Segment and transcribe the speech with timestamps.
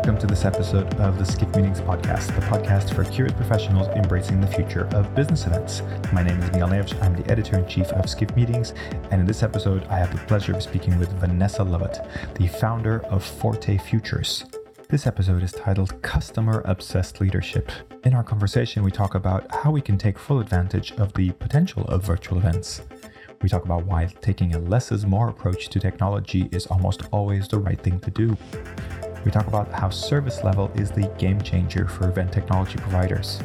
[0.00, 4.40] Welcome to this episode of the Skift Meetings podcast, the podcast for curious professionals embracing
[4.40, 5.82] the future of business events.
[6.10, 7.02] My name is Miguel Neves.
[7.02, 8.72] I'm the editor in chief of Skift Meetings,
[9.10, 13.04] and in this episode, I have the pleasure of speaking with Vanessa Lovatt, the founder
[13.08, 14.46] of Forte Futures.
[14.88, 17.70] This episode is titled Customer Obsessed Leadership.
[18.02, 21.84] In our conversation, we talk about how we can take full advantage of the potential
[21.88, 22.80] of virtual events.
[23.42, 27.48] We talk about why taking a less is more approach to technology is almost always
[27.48, 28.36] the right thing to do.
[29.24, 33.40] We talk about how service level is the game changer for event technology providers.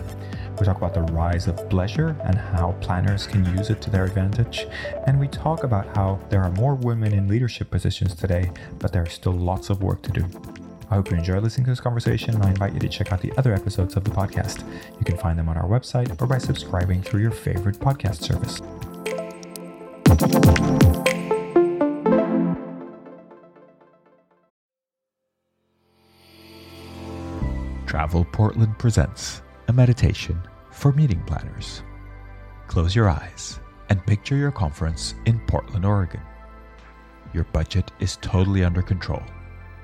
[0.60, 4.06] We talk about the rise of bleisure and how planners can use it to their
[4.06, 4.68] advantage.
[5.06, 9.04] And we talk about how there are more women in leadership positions today, but there
[9.04, 10.26] is still lots of work to do.
[10.90, 13.20] I hope you enjoy listening to this conversation, and I invite you to check out
[13.20, 14.64] the other episodes of the podcast.
[14.98, 18.62] You can find them on our website or by subscribing through your favorite podcast service.
[27.96, 30.38] Travel Portland presents a meditation
[30.70, 31.82] for meeting planners.
[32.68, 36.20] Close your eyes and picture your conference in Portland, Oregon.
[37.32, 39.24] Your budget is totally under control.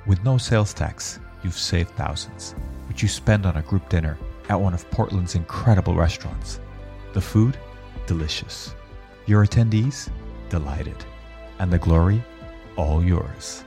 [0.06, 2.54] With no sales tax, you've saved thousands,
[2.90, 4.18] which you spend on a group dinner
[4.50, 6.60] at one of Portland's incredible restaurants.
[7.14, 7.56] The food,
[8.08, 8.76] delicious.
[9.26, 10.10] Your attendees,
[10.50, 10.98] delighted.
[11.60, 12.22] And the glory,
[12.76, 13.64] all yours.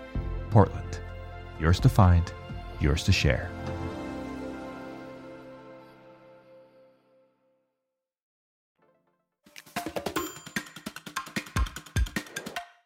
[0.50, 1.00] Portland,
[1.58, 2.30] yours to find,
[2.78, 3.50] yours to share.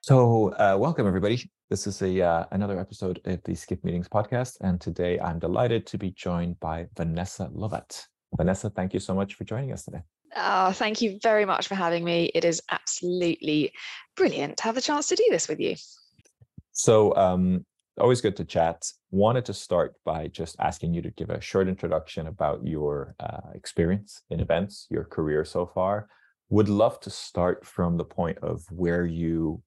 [0.09, 1.51] So, uh, welcome everybody.
[1.69, 5.85] This is a uh, another episode of the Skift Meetings podcast, and today I'm delighted
[5.85, 8.07] to be joined by Vanessa Lovatt.
[8.35, 10.01] Vanessa, thank you so much for joining us today.
[10.35, 12.31] Oh, thank you very much for having me.
[12.35, 13.75] It is absolutely
[14.17, 15.77] brilliant to have the chance to do this with you.
[16.73, 17.67] So, um,
[18.01, 18.91] always good to chat.
[19.11, 23.51] Wanted to start by just asking you to give a short introduction about your uh,
[23.53, 26.09] experience in events, your career so far.
[26.49, 29.63] Would love to start from the point of where you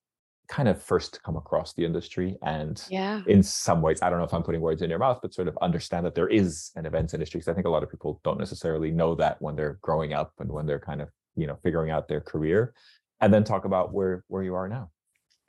[0.52, 3.22] kind of first come across the industry and yeah.
[3.26, 5.48] in some ways i don't know if i'm putting words in your mouth but sort
[5.48, 8.20] of understand that there is an events industry because i think a lot of people
[8.24, 11.58] don't necessarily know that when they're growing up and when they're kind of you know
[11.64, 12.74] figuring out their career.
[13.20, 14.90] And then talk about where where you are now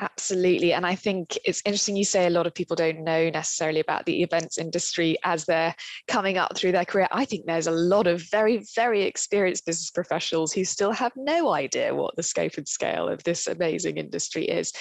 [0.03, 0.73] Absolutely.
[0.73, 4.05] And I think it's interesting you say a lot of people don't know necessarily about
[4.05, 5.77] the events industry as they're
[6.09, 7.07] coming up through their career.
[7.13, 11.53] I think there's a lot of very, very experienced business professionals who still have no
[11.53, 14.73] idea what the scope and scale of this amazing industry is.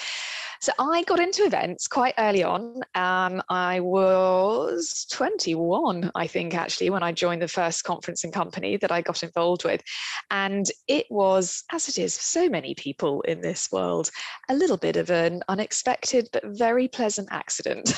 [0.62, 2.82] So I got into events quite early on.
[2.94, 8.76] Um, I was 21, I think, actually, when I joined the first conference and company
[8.76, 9.82] that I got involved with.
[10.30, 14.12] And it was, as it is for so many people in this world,
[14.48, 17.92] a little bit of an unexpected but very pleasant accident.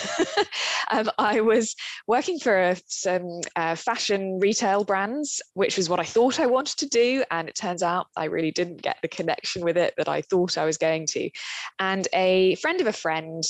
[0.90, 1.76] um, I was
[2.06, 6.86] working for some uh, fashion retail brands, which was what I thought I wanted to
[6.86, 7.24] do.
[7.30, 10.56] And it turns out I really didn't get the connection with it that I thought
[10.56, 11.28] I was going to.
[11.78, 13.42] And a friend of a friend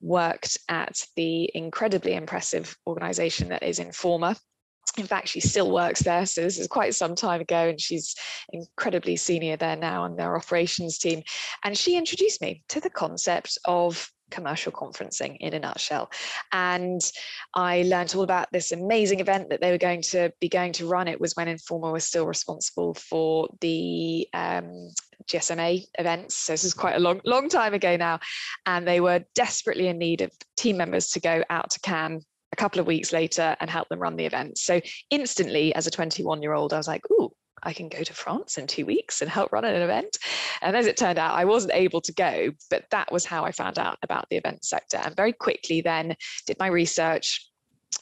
[0.00, 4.38] worked at the incredibly impressive organization that is Informa.
[4.98, 6.24] In fact, she still works there.
[6.24, 8.14] So this is quite some time ago, and she's
[8.52, 11.22] incredibly senior there now on their operations team.
[11.64, 16.10] And she introduced me to the concept of commercial conferencing in a nutshell.
[16.52, 17.00] And
[17.54, 20.86] I learned all about this amazing event that they were going to be going to
[20.86, 21.08] run.
[21.08, 24.90] It was when Informa was still responsible for the um,
[25.30, 26.36] GSMA events.
[26.36, 28.20] So this is quite a long, long time ago now.
[28.66, 32.56] And they were desperately in need of team members to go out to Cannes a
[32.56, 34.58] couple of weeks later and help them run the event.
[34.58, 37.30] So instantly, as a 21 year old, I was like, ooh,
[37.66, 40.16] I can go to France in two weeks and help run an event.
[40.62, 43.50] And as it turned out, I wasn't able to go, but that was how I
[43.50, 44.98] found out about the event sector.
[44.98, 46.14] And very quickly then
[46.46, 47.50] did my research,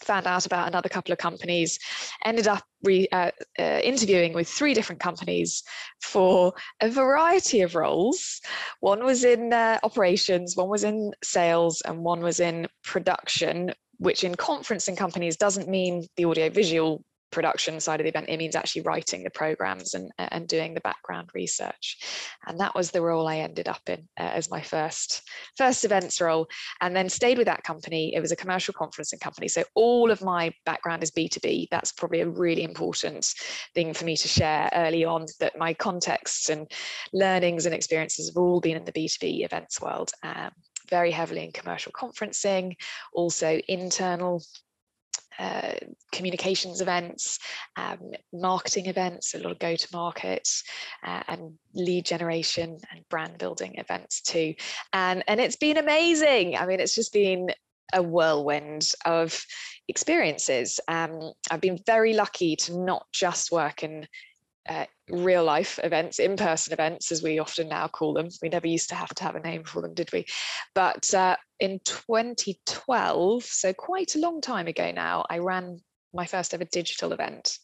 [0.02, 1.78] found out about another couple of companies,
[2.26, 5.62] ended up re, uh, uh, interviewing with three different companies
[6.02, 8.42] for a variety of roles.
[8.80, 14.24] One was in uh, operations, one was in sales, and one was in production, which
[14.24, 17.02] in conferencing companies doesn't mean the audio visual
[17.34, 20.80] production side of the event, it means actually writing the programs and, and doing the
[20.80, 21.98] background research.
[22.46, 25.22] And that was the role I ended up in uh, as my first
[25.58, 26.46] first events role.
[26.80, 28.14] And then stayed with that company.
[28.14, 29.48] It was a commercial conferencing company.
[29.48, 31.68] So all of my background is B2B.
[31.70, 33.26] That's probably a really important
[33.74, 36.70] thing for me to share early on that my contexts and
[37.12, 40.12] learnings and experiences have all been in the B2B events world.
[40.22, 40.50] Um,
[40.90, 42.76] very heavily in commercial conferencing,
[43.14, 44.42] also internal
[45.38, 45.72] uh,
[46.12, 47.38] communications events,
[47.76, 50.48] um, marketing events, a lot of go to market
[51.04, 54.54] uh, and lead generation and brand building events too.
[54.92, 56.56] And, and it's been amazing.
[56.56, 57.48] I mean, it's just been
[57.92, 59.44] a whirlwind of
[59.88, 60.80] experiences.
[60.88, 64.06] Um, I've been very lucky to not just work in
[64.68, 68.28] uh, real life events, in person events, as we often now call them.
[68.42, 70.26] We never used to have to have a name for them, did we?
[70.74, 75.80] But uh, in 2012, so quite a long time ago now, I ran
[76.14, 77.58] my first ever digital event,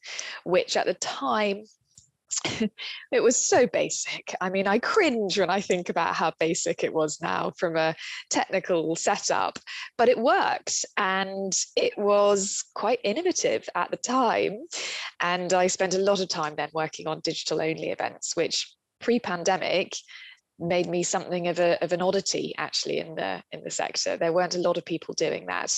[0.45, 1.65] which at the time
[3.13, 4.35] it was so basic.
[4.41, 7.95] I mean, I cringe when I think about how basic it was now from a
[8.31, 9.59] technical setup,
[9.99, 14.59] but it worked and it was quite innovative at the time.
[15.21, 19.19] And I spent a lot of time then working on digital only events, which pre
[19.19, 19.97] pandemic
[20.59, 24.17] made me something of, a, of an oddity actually in the in the sector.
[24.17, 25.73] There weren't a lot of people doing that.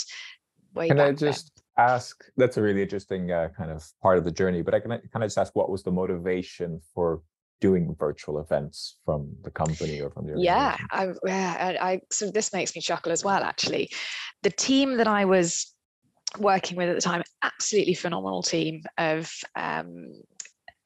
[0.76, 4.62] Can I just ask that's a really interesting uh, kind of part of the journey
[4.62, 7.22] but i can, kind of just ask what was the motivation for
[7.62, 12.30] doing virtual events from the company or from the yeah I, yeah I, I so
[12.30, 13.90] this makes me chuckle as well actually.
[14.42, 15.72] The team that i was
[16.38, 20.12] working with at the time absolutely phenomenal team of um,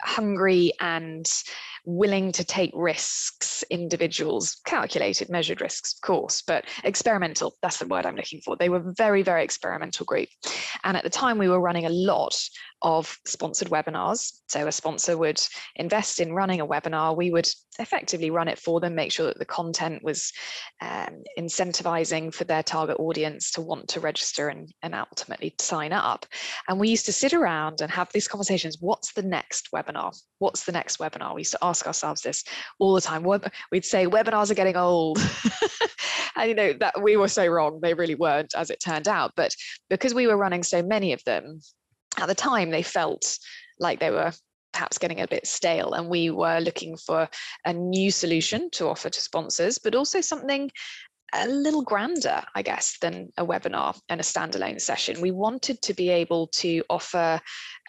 [0.03, 1.27] hungry and
[1.87, 8.05] willing to take risks individuals calculated measured risks of course but experimental that's the word
[8.05, 8.57] i'm looking for.
[8.57, 10.29] They were very very experimental group.
[10.85, 12.39] And at the time we were running a lot
[12.83, 14.41] of sponsored webinars.
[14.49, 15.41] So a sponsor would
[15.77, 17.17] invest in running a webinar.
[17.17, 17.49] We would
[17.79, 20.33] effectively run it for them make sure that the content was
[20.81, 26.27] um, incentivizing for their target audience to want to register and, and ultimately sign up.
[26.69, 28.79] And we used to sit around and have these conversations.
[28.81, 30.17] What's the next webinar?
[30.39, 31.35] What's the next webinar?
[31.35, 32.45] We used to ask ask ourselves this
[32.79, 33.23] all the time.
[33.71, 35.19] We'd say webinars are getting old.
[36.37, 37.81] and you know that we were so wrong.
[37.83, 39.33] They really weren't, as it turned out.
[39.37, 39.55] But
[39.91, 41.61] because we were running so many of them,
[42.19, 43.39] at the time they felt
[43.79, 44.33] like they were
[44.73, 47.29] perhaps getting a bit stale and we were looking for
[47.65, 50.71] a new solution to offer to sponsors but also something
[51.33, 55.95] a little grander i guess than a webinar and a standalone session we wanted to
[55.95, 57.41] be able to offer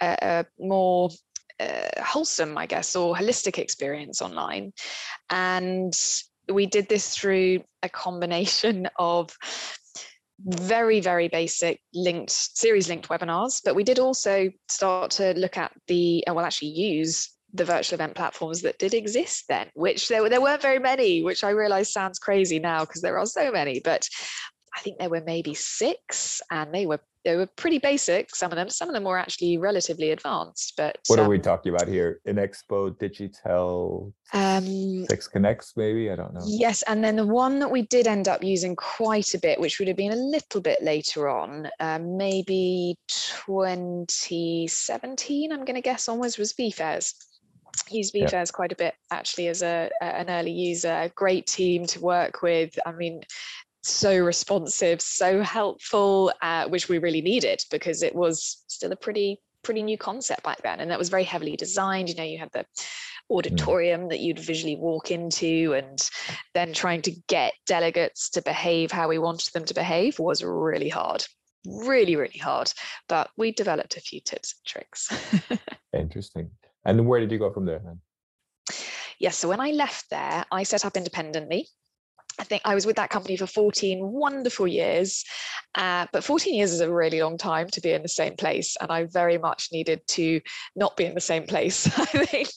[0.01, 1.09] a, a more
[1.59, 4.73] uh, wholesome, I guess, or holistic experience online.
[5.29, 5.93] And
[6.51, 9.35] we did this through a combination of
[10.39, 15.71] very very basic linked series linked webinars but we did also start to look at
[15.87, 20.29] the uh, well actually use the virtual event platforms that did exist then which there,
[20.29, 23.81] there weren't very many which i realize sounds crazy now because there are so many
[23.83, 24.07] but
[24.77, 28.33] I think there were maybe six, and they were they were pretty basic.
[28.33, 30.75] Some of them, some of them were actually relatively advanced.
[30.77, 32.21] But what um, are we talking about here?
[32.25, 36.45] INXPO, Digitell, um, 6Connex, maybe I don't know.
[36.47, 39.77] Yes, and then the one that we did end up using quite a bit, which
[39.77, 45.51] would have been a little bit later on, um, maybe 2017.
[45.51, 47.13] I'm going to guess onwards was VFairs
[47.91, 48.45] used VFairs yeah.
[48.53, 51.11] quite a bit actually as a, an early user.
[51.15, 52.77] Great team to work with.
[52.85, 53.21] I mean,
[53.87, 59.39] so responsive, so helpful, uh, which we really needed because it was still a pretty
[59.63, 62.09] pretty new concept back then, and that was very heavily designed.
[62.09, 62.65] You know, you had the
[63.29, 64.09] auditorium mm.
[64.09, 66.09] that you'd visually walk into, and
[66.53, 70.89] then trying to get delegates to behave how we wanted them to behave was really
[70.89, 71.25] hard
[71.65, 72.71] really really hard.
[73.09, 75.11] But we developed a few tips and tricks.
[75.93, 76.51] Interesting.
[76.85, 77.99] And where did you go from there then?
[78.69, 78.77] Yes
[79.19, 81.67] yeah, so when i left there i set up independently
[82.39, 85.23] I think I was with that company for 14 wonderful years,
[85.75, 88.75] uh, but 14 years is a really long time to be in the same place.
[88.79, 90.41] And I very much needed to
[90.75, 92.49] not be in the same place, I think,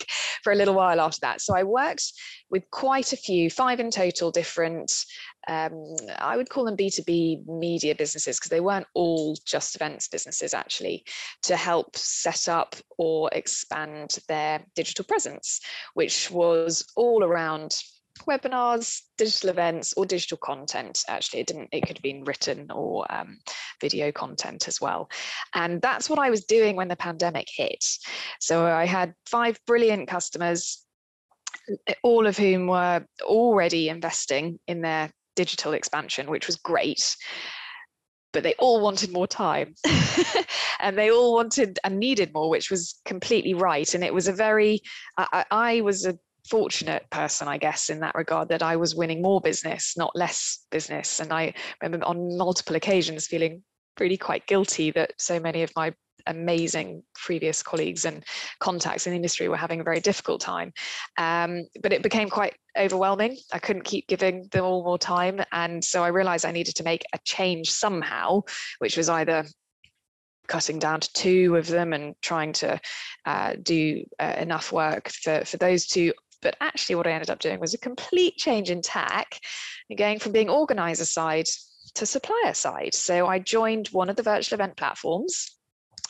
[0.42, 1.40] for a little while after that.
[1.40, 2.12] So I worked
[2.50, 4.92] with quite a few, five in total, different,
[5.48, 10.52] um, I would call them B2B media businesses because they weren't all just events businesses
[10.52, 11.04] actually,
[11.44, 15.60] to help set up or expand their digital presence,
[15.94, 17.76] which was all around
[18.26, 21.04] webinars, digital events, or digital content.
[21.08, 21.68] Actually, it didn't.
[21.72, 23.38] It could have been written or um,
[23.80, 25.10] video content as well.
[25.54, 27.84] And that's what I was doing when the pandemic hit.
[28.40, 30.84] So I had five brilliant customers,
[32.02, 37.16] all of whom were already investing in their digital expansion, which was great
[38.32, 39.74] but they all wanted more time
[40.80, 44.32] and they all wanted and needed more which was completely right and it was a
[44.32, 44.80] very
[45.16, 49.22] I, I, was a fortunate person, I guess, in that regard, that I was winning
[49.22, 51.20] more business, not less business.
[51.20, 53.62] And I remember on multiple occasions feeling
[53.98, 55.92] really quite guilty that so many of my
[56.26, 58.24] amazing previous colleagues and
[58.58, 60.72] contacts in the industry were having a very difficult time.
[61.16, 63.36] Um, but it became quite overwhelming.
[63.52, 65.42] I couldn't keep giving them all more time.
[65.52, 68.42] And so I realized I needed to make a change somehow,
[68.78, 69.44] which was either
[70.46, 72.80] cutting down to two of them and trying to
[73.24, 77.38] uh, do uh, enough work for, for those two but actually, what I ended up
[77.38, 79.40] doing was a complete change in tack,
[79.96, 81.46] going from being organizer side
[81.94, 82.94] to supplier side.
[82.94, 85.56] So I joined one of the virtual event platforms.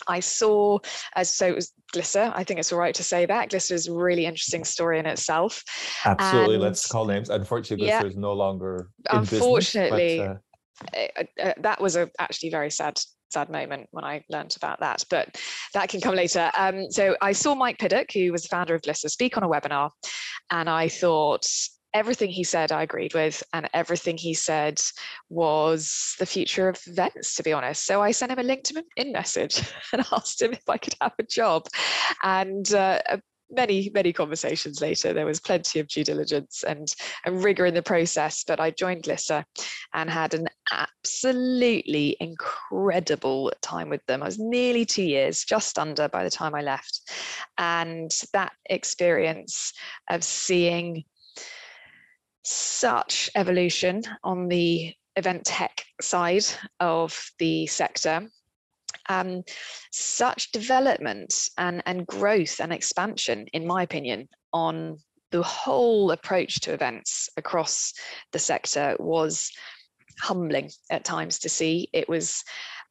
[0.09, 0.79] I saw,
[1.15, 2.33] as so it was Glisser.
[2.35, 3.51] I think it's all right to say that.
[3.51, 5.63] Glisser is a really interesting story in itself.
[6.05, 6.55] Absolutely.
[6.55, 7.29] And, Let's call names.
[7.29, 8.91] Unfortunately, Glisser yeah, is no longer.
[9.11, 10.39] unfortunately, business,
[10.93, 11.49] but, uh...
[11.49, 12.99] uh, that was a actually very sad
[13.31, 15.41] sad moment when I learned about that, but
[15.75, 16.51] that can come later.
[16.57, 19.49] Um, so I saw Mike Piddock, who was the founder of Glisser, speak on a
[19.49, 19.91] webinar,
[20.51, 21.47] and I thought
[21.93, 24.81] everything he said I agreed with, and everything he said
[25.29, 27.85] was the future of events, to be honest.
[27.85, 31.25] So I sent him a LinkedIn message and asked him if I could have a
[31.25, 31.67] job.
[32.23, 33.01] And uh,
[33.51, 35.13] many many conversations later.
[35.13, 36.93] There was plenty of due diligence and,
[37.25, 39.45] and rigor in the process but i joined glisser
[39.95, 44.23] and had an absolutely incredible time with them.
[44.23, 47.01] I was nearly two years just under by the time i left.
[47.59, 49.73] And that experience
[50.09, 51.05] of seeing
[52.45, 56.47] such evolution on the event tech side
[56.79, 58.29] of the sector
[59.11, 59.43] um,
[59.91, 64.99] such development and, and growth and expansion, in my opinion, on
[65.33, 67.93] the whole approach to events across
[68.33, 69.51] the sector was
[70.21, 71.89] humbling at times to see.
[71.93, 72.45] It was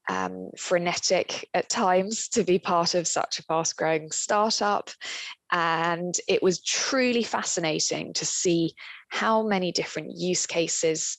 [0.10, 4.90] um, frenetic at times to be part of such a fast growing startup.
[5.52, 8.74] And it was truly fascinating to see
[9.10, 11.18] how many different use cases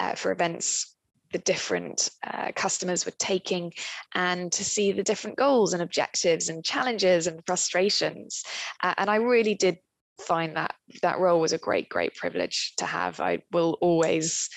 [0.00, 0.96] uh, for events
[1.32, 3.72] the different uh, customers were taking
[4.14, 8.42] and to see the different goals and objectives and challenges and frustrations.
[8.82, 9.78] Uh, and I really did
[10.20, 13.20] find that that role was a great, great privilege to have.
[13.20, 14.48] I will always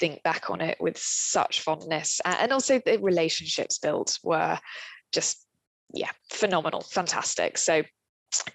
[0.00, 2.20] think back on it with such fondness.
[2.24, 4.58] And also the relationships built were
[5.12, 5.46] just,
[5.94, 7.58] yeah, phenomenal, fantastic.
[7.58, 7.82] So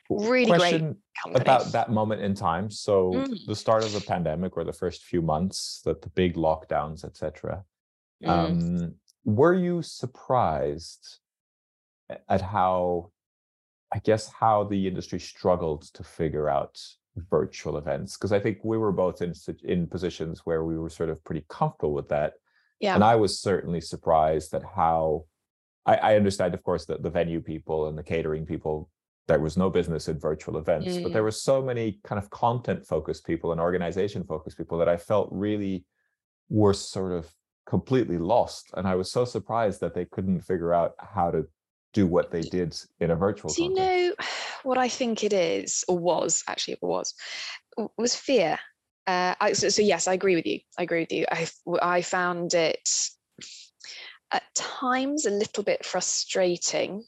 [0.09, 2.69] really Question great about that moment in time.
[2.69, 3.45] So mm.
[3.45, 7.63] the start of the pandemic or the first few months, that the big lockdowns, etc.
[8.23, 8.29] Mm.
[8.29, 11.19] Um, were you surprised
[12.29, 13.11] at how,
[13.93, 16.79] I guess, how the industry struggled to figure out
[17.29, 18.17] virtual events?
[18.17, 21.45] Because I think we were both in in positions where we were sort of pretty
[21.49, 22.33] comfortable with that.
[22.79, 22.95] Yeah.
[22.95, 25.25] And I was certainly surprised at how
[25.85, 28.89] I, I understand, of course, that the venue people and the catering people
[29.27, 31.03] there was no business in virtual events mm.
[31.03, 31.25] but there mm.
[31.25, 35.27] were so many kind of content focused people and organization focused people that i felt
[35.31, 35.85] really
[36.49, 37.27] were sort of
[37.65, 41.45] completely lost and i was so surprised that they couldn't figure out how to
[41.93, 44.13] do what they did in a virtual do you know
[44.63, 47.13] what i think it is or was actually it was
[47.97, 48.57] was fear
[49.07, 51.47] uh, I, so, so yes i agree with you i agree with you i
[51.81, 52.89] i found it
[54.31, 57.03] at times a little bit frustrating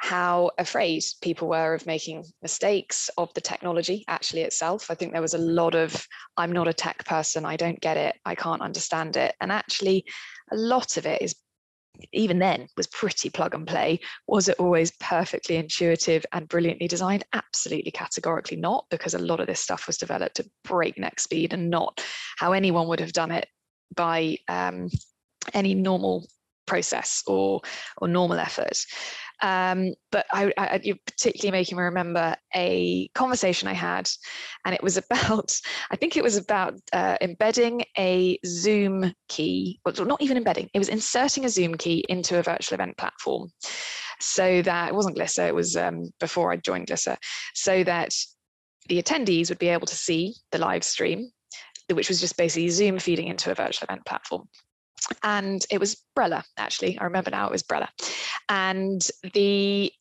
[0.00, 4.90] how afraid people were of making mistakes of the technology actually itself.
[4.90, 6.06] I think there was a lot of,
[6.38, 9.34] I'm not a tech person, I don't get it, I can't understand it.
[9.42, 10.06] And actually,
[10.50, 11.34] a lot of it is
[12.14, 14.00] even then was pretty plug and play.
[14.26, 17.24] Was it always perfectly intuitive and brilliantly designed?
[17.34, 21.68] Absolutely categorically not, because a lot of this stuff was developed at breakneck speed and
[21.68, 22.02] not
[22.38, 23.46] how anyone would have done it
[23.94, 24.88] by um,
[25.52, 26.26] any normal
[26.70, 27.60] process or
[28.00, 28.78] or normal effort.
[29.42, 34.08] Um, but I, I, you're particularly making me remember a conversation I had,
[34.64, 35.50] and it was about,
[35.90, 40.78] I think it was about uh, embedding a Zoom key, well, not even embedding, it
[40.78, 43.50] was inserting a Zoom key into a virtual event platform
[44.20, 47.16] so that it wasn't Glisser, it was um, before I joined Glisser,
[47.54, 48.14] so that
[48.88, 51.30] the attendees would be able to see the live stream,
[51.90, 54.46] which was just basically Zoom feeding into a virtual event platform
[55.22, 56.98] and it was Brella actually.
[56.98, 57.88] I remember now it was Brella,
[58.48, 59.92] and the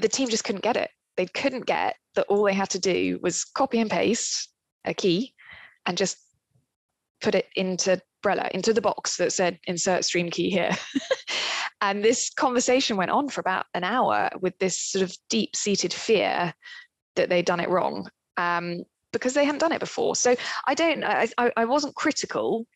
[0.00, 0.90] the team just couldn't get it.
[1.16, 2.26] They couldn't get that.
[2.28, 4.48] All they had to do was copy and paste
[4.84, 5.34] a key,
[5.86, 6.16] and just
[7.20, 10.76] put it into Brella into the box that said insert stream key here.
[11.80, 15.92] and this conversation went on for about an hour with this sort of deep seated
[15.92, 16.52] fear
[17.16, 18.08] that they'd done it wrong.
[18.36, 20.14] Um, because they hadn't done it before.
[20.14, 20.36] So
[20.66, 22.66] I don't, I, I wasn't critical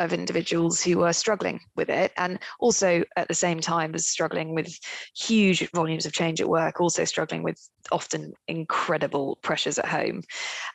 [0.00, 4.54] of individuals who were struggling with it and also at the same time as struggling
[4.54, 4.78] with
[5.16, 7.58] huge volumes of change at work also struggling with
[7.92, 10.22] often incredible pressures at home.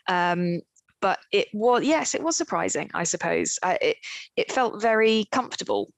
[0.08, 0.62] Um,
[1.02, 3.58] but it was yes it was surprising i suppose.
[3.64, 3.98] Uh, it,
[4.36, 5.92] it felt very comfortable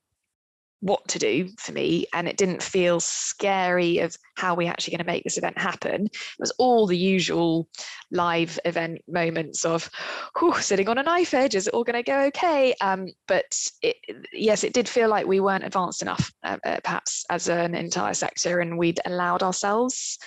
[0.81, 5.05] what to do for me and it didn't feel scary of how we actually going
[5.05, 6.05] to make this event happen.
[6.05, 7.69] It was all the usual
[8.11, 9.89] live event moments of
[10.37, 12.73] whew, sitting on a knife edge is it all going to go okay?
[12.81, 13.95] Um, but it,
[14.33, 18.15] yes it did feel like we weren't advanced enough uh, uh, perhaps as an entire
[18.15, 20.17] sector and we'd allowed ourselves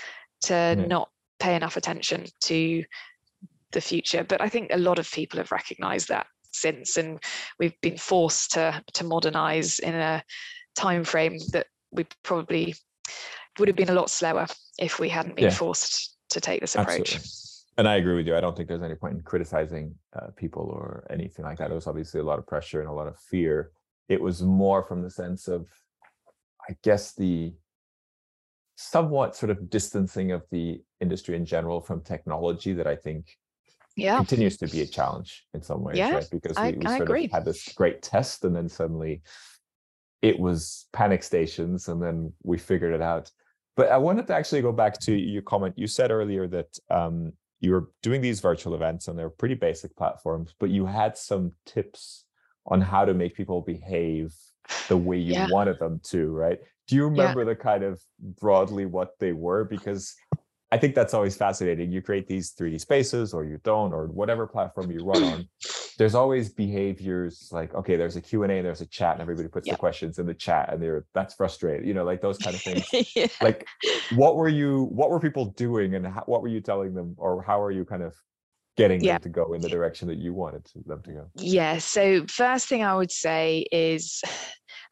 [0.42, 0.86] to mm.
[0.86, 2.84] not pay enough attention to
[3.72, 4.22] the future.
[4.22, 7.18] But i think a lot of people have recognized that since and
[7.58, 10.22] we've been forced to to modernize in a
[10.76, 12.74] time frame that we probably
[13.58, 14.46] would have been a lot slower
[14.78, 15.50] if we hadn't been yeah.
[15.50, 17.30] forced to take this approach Absolutely.
[17.78, 20.62] and i agree with you i don't think there's any point in criticizing uh, people
[20.62, 23.18] or anything like that it was obviously a lot of pressure and a lot of
[23.18, 23.70] fear
[24.08, 25.68] it was more from the sense of
[26.68, 27.52] i guess the
[28.76, 33.36] somewhat sort of distancing of the industry in general from technology that i think
[33.96, 34.16] yeah.
[34.16, 36.28] continues to be a challenge in some ways, yeah, right?
[36.30, 37.24] Because we, I, we sort agree.
[37.26, 39.22] of had this great test and then suddenly
[40.22, 43.30] it was panic stations and then we figured it out.
[43.76, 45.74] But I wanted to actually go back to your comment.
[45.76, 49.96] You said earlier that um, you were doing these virtual events and they're pretty basic
[49.96, 52.24] platforms, but you had some tips
[52.66, 54.32] on how to make people behave
[54.88, 55.48] the way you yeah.
[55.50, 56.58] wanted them to, right?
[56.86, 57.46] Do you remember yeah.
[57.46, 59.64] the kind of broadly what they were?
[59.64, 60.14] Because
[60.74, 61.92] I think that's always fascinating.
[61.92, 65.48] You create these 3D spaces or you don't, or whatever platform you run on.
[65.98, 69.76] There's always behaviors like, okay, there's a Q&A, there's a chat and everybody puts yep.
[69.76, 72.60] the questions in the chat and they're, that's frustrating, you know, like those kind of
[72.62, 72.84] things.
[73.14, 73.28] yeah.
[73.40, 73.64] Like
[74.16, 77.44] what were you, what were people doing and how, what were you telling them or
[77.44, 78.12] how are you kind of
[78.76, 79.18] getting yeah.
[79.18, 81.30] them to go in the direction that you wanted them to go?
[81.36, 81.78] Yeah.
[81.78, 84.20] So first thing I would say is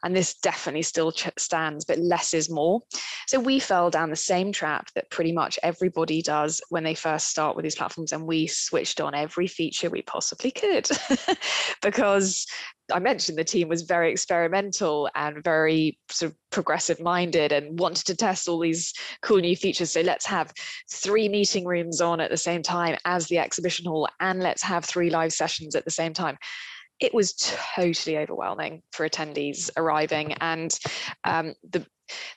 [0.03, 2.81] and this definitely still stands, but less is more.
[3.27, 7.29] So we fell down the same trap that pretty much everybody does when they first
[7.29, 10.89] start with these platforms, and we switched on every feature we possibly could
[11.83, 12.47] because
[12.93, 18.07] I mentioned the team was very experimental and very sort of progressive minded and wanted
[18.07, 18.93] to test all these
[19.23, 19.93] cool new features.
[19.93, 20.53] So let's have
[20.91, 24.85] three meeting rooms on at the same time as the exhibition hall, and let's have
[24.85, 26.37] three live sessions at the same time
[27.03, 30.79] it was totally overwhelming for attendees arriving and
[31.25, 31.85] um, the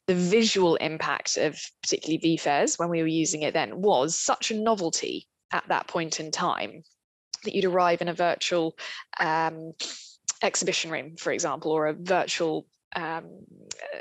[0.07, 4.55] the visual impact of particularly VFairs when we were using it then was such a
[4.55, 6.84] novelty at that point in time
[7.43, 8.77] that you'd arrive in a virtual
[9.19, 9.74] um,
[10.41, 13.25] exhibition room, for example, or a virtual um,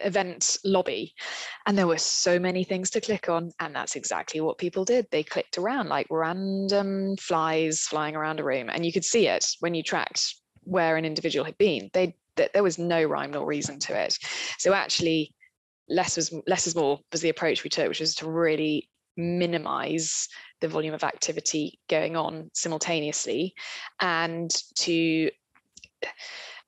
[0.05, 1.13] event lobby
[1.67, 5.07] and there were so many things to click on and that's exactly what people did.
[5.11, 9.45] They clicked around like random flies flying around a room and you could see it
[9.59, 11.91] when you tracked where an individual had been.
[11.93, 14.19] They there was no rhyme nor reason to it.
[14.59, 15.33] So actually,
[15.89, 20.29] less was less is more was the approach we took, which was to really minimize
[20.61, 23.55] the volume of activity going on simultaneously
[24.01, 25.31] and to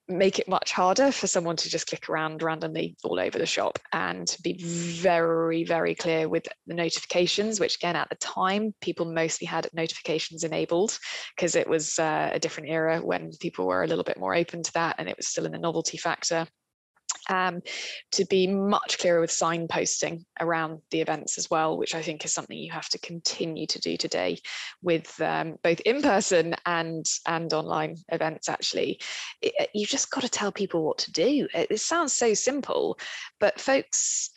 [0.09, 3.79] make it much harder for someone to just click around randomly all over the shop
[3.93, 9.47] and be very very clear with the notifications which again at the time people mostly
[9.47, 10.97] had notifications enabled
[11.35, 14.63] because it was uh, a different era when people were a little bit more open
[14.63, 16.47] to that and it was still in the novelty factor
[17.29, 17.61] um,
[18.13, 22.33] to be much clearer with signposting around the events as well, which I think is
[22.33, 24.39] something you have to continue to do today
[24.83, 28.49] with um, both in-person and and online events.
[28.49, 29.01] Actually,
[29.43, 31.49] it, you just got to tell people what to do.
[31.55, 32.99] It, it sounds so simple,
[33.41, 34.31] but folks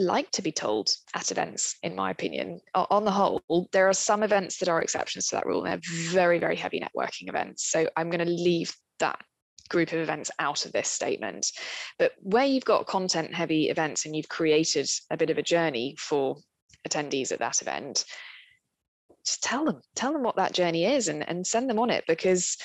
[0.00, 2.60] like to be told at events, in my opinion.
[2.74, 3.42] On the whole,
[3.72, 5.64] there are some events that are exceptions to that rule.
[5.64, 7.68] And they're very, very heavy networking events.
[7.68, 9.18] So I'm going to leave that
[9.68, 11.52] group of events out of this statement.
[11.98, 15.96] But where you've got content heavy events and you've created a bit of a journey
[15.98, 16.36] for
[16.88, 18.04] attendees at that event,
[19.24, 22.04] just tell them, tell them what that journey is and, and send them on it
[22.06, 22.56] because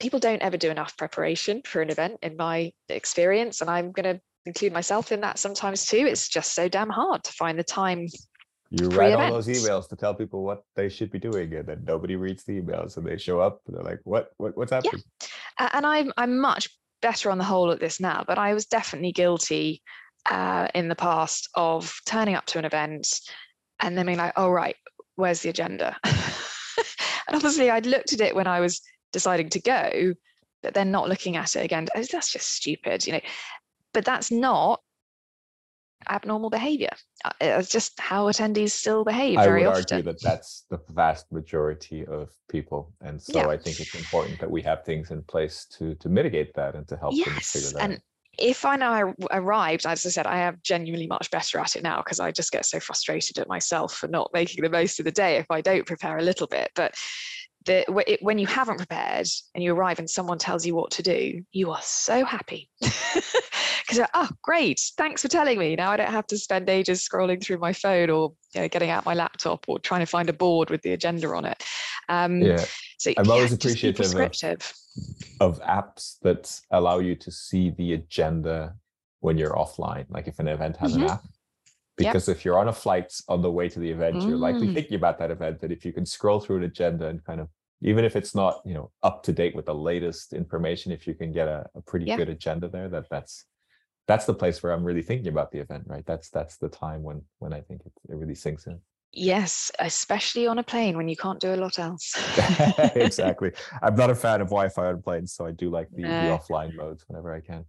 [0.00, 3.60] people don't ever do enough preparation for an event in my experience.
[3.60, 6.06] And I'm going to include myself in that sometimes too.
[6.06, 8.06] It's just so damn hard to find the time
[8.70, 11.82] you write all those emails to tell people what they should be doing and then
[11.86, 15.02] nobody reads the emails and they show up and they're like what, what what's happening?
[15.58, 15.70] Yeah.
[15.72, 16.68] and i'm i'm much
[17.00, 19.82] better on the whole at this now but i was definitely guilty
[20.30, 23.08] uh, in the past of turning up to an event
[23.80, 24.76] and then being like oh right
[25.16, 25.96] where's the agenda?
[27.26, 28.80] And obviously i'd looked at it when i was
[29.12, 30.14] deciding to go
[30.62, 33.20] but then not looking at it again oh, that's just stupid you know?
[33.92, 34.80] But that's not
[36.08, 36.90] abnormal behavior.
[37.24, 39.38] Uh, it's just how attendees still behave.
[39.38, 39.96] I would often.
[39.96, 43.48] argue that that's the vast majority of people, and so yeah.
[43.48, 46.86] I think it's important that we have things in place to to mitigate that and
[46.88, 47.84] to help yes, them figure that out.
[47.84, 48.00] and- out
[48.38, 51.98] if I now arrived, as I said, I am genuinely much better at it now
[51.98, 55.10] because I just get so frustrated at myself for not making the most of the
[55.10, 56.70] day if I don't prepare a little bit.
[56.74, 56.94] But
[57.64, 57.84] the,
[58.22, 61.70] when you haven't prepared and you arrive and someone tells you what to do, you
[61.70, 62.70] are so happy
[63.88, 67.42] because oh great thanks for telling me now i don't have to spend ages scrolling
[67.42, 70.32] through my phone or you know, getting out my laptop or trying to find a
[70.32, 71.62] board with the agenda on it
[72.08, 72.64] um, yeah
[72.98, 74.74] so i'm yeah, always appreciative of,
[75.40, 78.74] of apps that allow you to see the agenda
[79.20, 81.04] when you're offline like if an event has mm-hmm.
[81.04, 81.22] an app
[81.96, 82.36] because yep.
[82.36, 84.28] if you're on a flight on the way to the event mm.
[84.28, 84.74] you're likely mm.
[84.74, 87.48] thinking about that event and if you can scroll through an agenda and kind of
[87.82, 91.14] even if it's not you know up to date with the latest information if you
[91.14, 92.16] can get a, a pretty Yeah.
[92.16, 93.44] good agenda there that that's
[94.08, 96.04] that's the place where i'm really thinking about the event right?
[96.06, 98.80] That's that's the time when when i think it, it really sinks in.
[99.12, 102.14] Yes, especially on a plane when you can't do a lot else.
[102.94, 103.52] exactly.
[103.82, 106.74] I'm not a fan of wi-fi on planes so i do like the, the offline
[106.74, 107.64] modes whenever i can.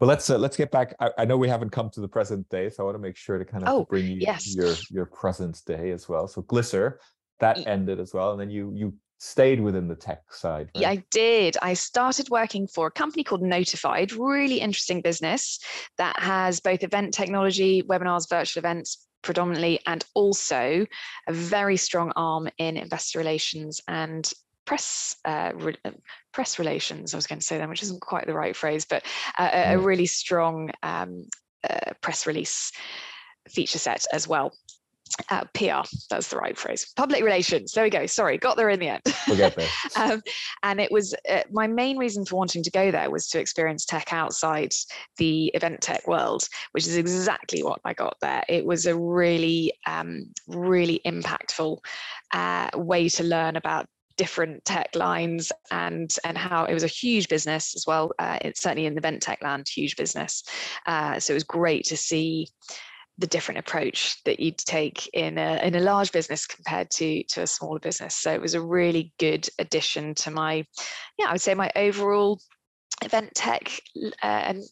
[0.00, 2.48] But let's uh, let's get back I, I know we haven't come to the present
[2.48, 4.54] day so i want to make sure to kind of Oh, bring you yes.
[4.56, 6.26] your your present day as well.
[6.26, 6.96] So glisser
[7.40, 10.90] that ended as well and then you you stayed within the tech side Yeah.
[10.90, 11.56] I did.
[11.62, 15.60] I started working for a company called Notified, really interesting business
[15.96, 20.84] that has both event technology, webinars, virtual events predominantly, and also
[21.28, 24.28] a very strong arm in investor relations and
[24.64, 25.92] press uh, re- uh,
[26.32, 27.14] press relations.
[27.14, 29.04] I was going to say that, which isn't quite the right phrase, but
[29.38, 31.28] uh, a, a really strong um,
[31.68, 32.72] uh, press release
[33.48, 34.52] feature set as well.
[35.28, 36.92] Uh, PR, that's the right phrase.
[36.96, 37.72] Public relations.
[37.72, 38.06] There we go.
[38.06, 39.02] Sorry, got there in the end.
[39.28, 40.22] we'll get there um,
[40.62, 43.84] and it was uh, my main reason for wanting to go there was to experience
[43.84, 44.72] tech outside
[45.18, 49.72] the event tech world which is exactly what i got there it was a really
[49.86, 51.78] um, really impactful
[52.32, 57.28] uh, way to learn about different tech lines and and how it was a huge
[57.28, 60.44] business as well uh, it's certainly in the event tech land huge business
[60.86, 62.46] uh, so it was great to see
[63.18, 67.42] the different approach that you'd take in a in a large business compared to to
[67.42, 68.16] a smaller business.
[68.16, 70.66] So it was a really good addition to my,
[71.18, 72.40] yeah, I would say my overall
[73.04, 73.70] event tech
[74.22, 74.62] uh, and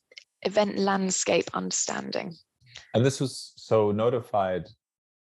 [0.43, 2.35] event landscape understanding.
[2.95, 4.67] And this was so notified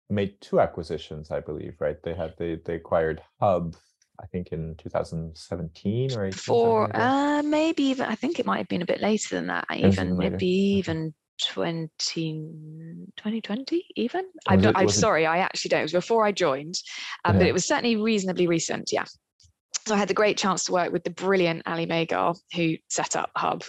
[0.09, 2.01] made two acquisitions, I believe, right?
[2.03, 3.77] They had they they acquired Hubb,
[4.21, 6.33] I think in 2017 or 18.
[6.33, 7.01] something For like that.
[7.01, 9.67] uh, maybe even I think it might have been a bit later than that.
[9.75, 14.25] Even maybe even 20, 2020 even.
[14.25, 15.81] Was I'm, not, it- I'm it- sorry, I actually don't.
[15.81, 16.75] It was before I joined,
[17.25, 18.91] um, but it was certainly reasonably recent.
[18.93, 19.05] Yeah.
[19.87, 23.17] So I had the great chance to work with the brilliant Ali Magar, who set
[23.17, 23.63] up Hubb.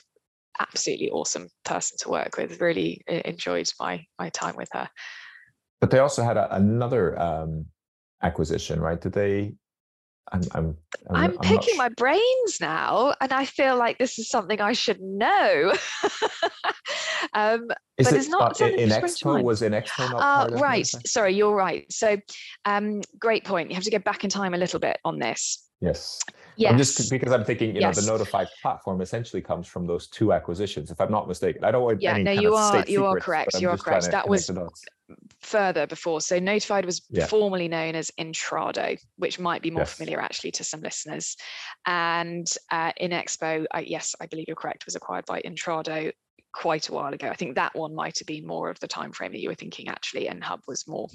[0.60, 2.60] Absolutely awesome person to work with.
[2.60, 4.90] Really uh, enjoyed my my time with her.
[5.80, 7.68] But they also had a, another um,
[8.24, 9.00] acquisition, right?
[9.00, 9.54] Did they?
[10.32, 10.78] I'm I'm
[11.10, 15.00] I'm, I'm, picking my brains now, and I feel like this is something I should
[15.02, 15.72] know.
[17.34, 19.44] um, Is but it it's not something INXPO?
[19.44, 20.88] Was INXPO not Uh, part of right.
[21.06, 21.92] Sorry, you're right.
[21.92, 22.18] So,
[22.66, 23.70] um, great point.
[23.70, 25.67] You have to go back in time a little bit on this.
[25.80, 26.20] Yes.
[26.56, 26.72] Yes.
[26.72, 28.08] I'm just because I'm thinking, you know, the Yes.
[28.08, 31.64] Notified platform essentially comes from those two acquisitions, if I'm not mistaken.
[31.64, 33.50] I don't want Yeah, any no, kind you of are- state you are secrets, correct,
[33.52, 34.12] but I'm you are correct.
[34.12, 34.50] That was-
[35.40, 36.20] further before.
[36.20, 37.28] So Notified was Yeah.
[37.28, 39.94] formerly known as Intrado, which might be more Yes.
[39.94, 41.38] familiar actually to some listeners.
[41.86, 46.12] And uh, INXPO, uh, yes, I believe you're correct, was acquired by Intrado
[46.54, 47.30] quite a while ago.
[47.30, 49.56] I think that one might have been more of the time frame that you were
[49.56, 51.08] thinking actually, and Hubb was more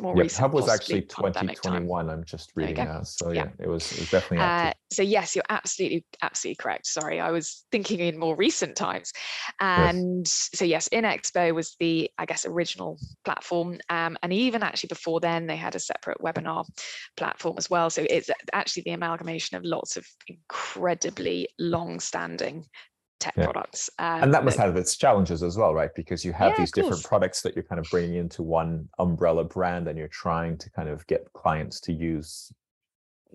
[0.00, 0.40] more Yeah, recent.
[0.40, 1.86] Hubb was actually pandemic time.
[1.86, 2.10] 2021.
[2.10, 3.02] I'm just reading now.
[3.02, 3.44] So Yeah.
[3.44, 6.86] yeah, it was it was definitely Uh, so yes, you're absolutely absolutely correct.
[6.86, 9.12] Sorry, I was thinking in more recent times.
[9.60, 15.20] And so yes, INXPO was the I guess original platform, um, and even actually before
[15.20, 16.64] then they had a separate webinar
[17.16, 17.90] platform as well.
[17.90, 22.64] So it's actually the amalgamation of lots of incredibly long-standing
[23.18, 23.44] tech Yeah.
[23.44, 23.90] products.
[23.98, 25.94] Um, and that must have its challenges as well, right?
[25.94, 27.08] Because you have Yeah, these different course.
[27.08, 30.88] products that you're kind of bringing into one umbrella brand, and you're trying to kind
[30.88, 32.52] of get clients to use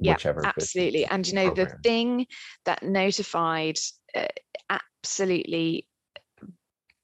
[0.01, 2.27] Yeah, absolutely and you know the thing
[2.65, 3.77] that notified
[4.15, 4.27] uh,
[4.69, 5.87] absolutely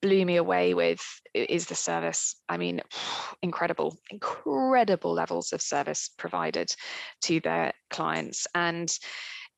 [0.02, 1.02] blew me away with
[1.34, 2.82] is the service i mean
[3.42, 6.74] incredible incredible levels of service provided
[7.22, 8.98] to their clients and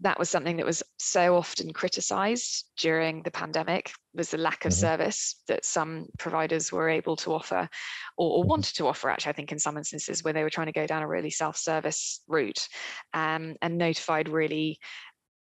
[0.01, 4.73] that was something that was so often criticized during the pandemic was the lack of
[4.73, 4.73] Mhm.
[4.73, 7.69] service that some providers were able to offer
[8.17, 8.47] or, or Mhm.
[8.47, 10.87] wanted to offer actually i think in some instances where they were trying to go
[10.87, 12.67] down a really self-service route
[13.13, 14.79] um, and notified really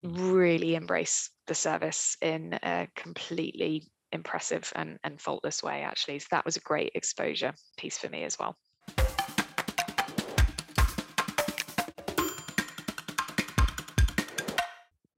[0.04, 6.46] really embrace the service in a completely impressive and, and faultless way actually so that
[6.46, 8.56] was a great exposure piece for me as well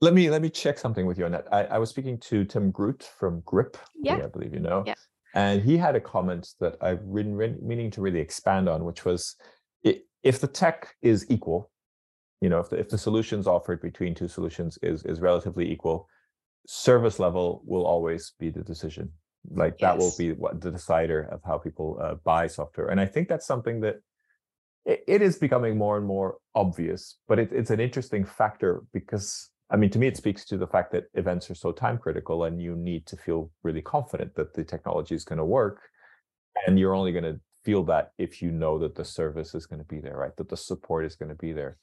[0.02, 1.48] Let me let me check something with you on that.
[1.52, 4.18] I, I was speaking to Tim Groot from Grip, Yeah.
[4.24, 4.96] I believe you know, Yeah.
[5.34, 9.06] and he had a comment that I've been re- meaning to really expand on, which
[9.06, 9.36] was
[10.24, 11.70] if the tech is equal,
[12.42, 16.10] you know, if the, if the solutions offered between two solutions is is relatively equal,
[16.68, 19.12] service level will always be the decision.
[19.52, 23.06] Like that will be what the decider of how people uh, buy software, and I
[23.06, 23.98] think that's something that
[24.86, 29.52] it, it is becoming more and more obvious, but it, it's an interesting factor because
[29.70, 32.44] I mean, to me, it speaks to the fact that events are so time critical
[32.44, 35.82] and you need to feel really confident that the technology is going to work.
[36.68, 39.80] And you're only going to feel that if you know that the service is going
[39.80, 40.36] to be there, right?
[40.38, 41.78] That the support is going to be there.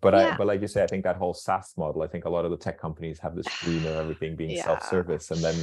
[0.00, 0.34] but yeah.
[0.34, 2.44] I but like you say, I think that whole SaaS model, I think a lot
[2.44, 4.64] of the tech companies have this dream of everything being yeah.
[4.64, 5.54] self-service, and then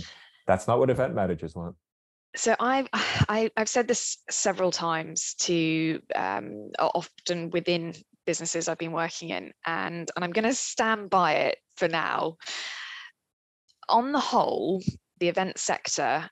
[0.48, 1.76] that's not what event managers want.
[2.36, 7.94] So I've I, have i have said this several times to um, often within
[8.28, 12.38] businesses I've been working in, and and I'm going to stand by it for now.
[13.90, 14.84] On the whole,
[15.20, 16.30] the event sector.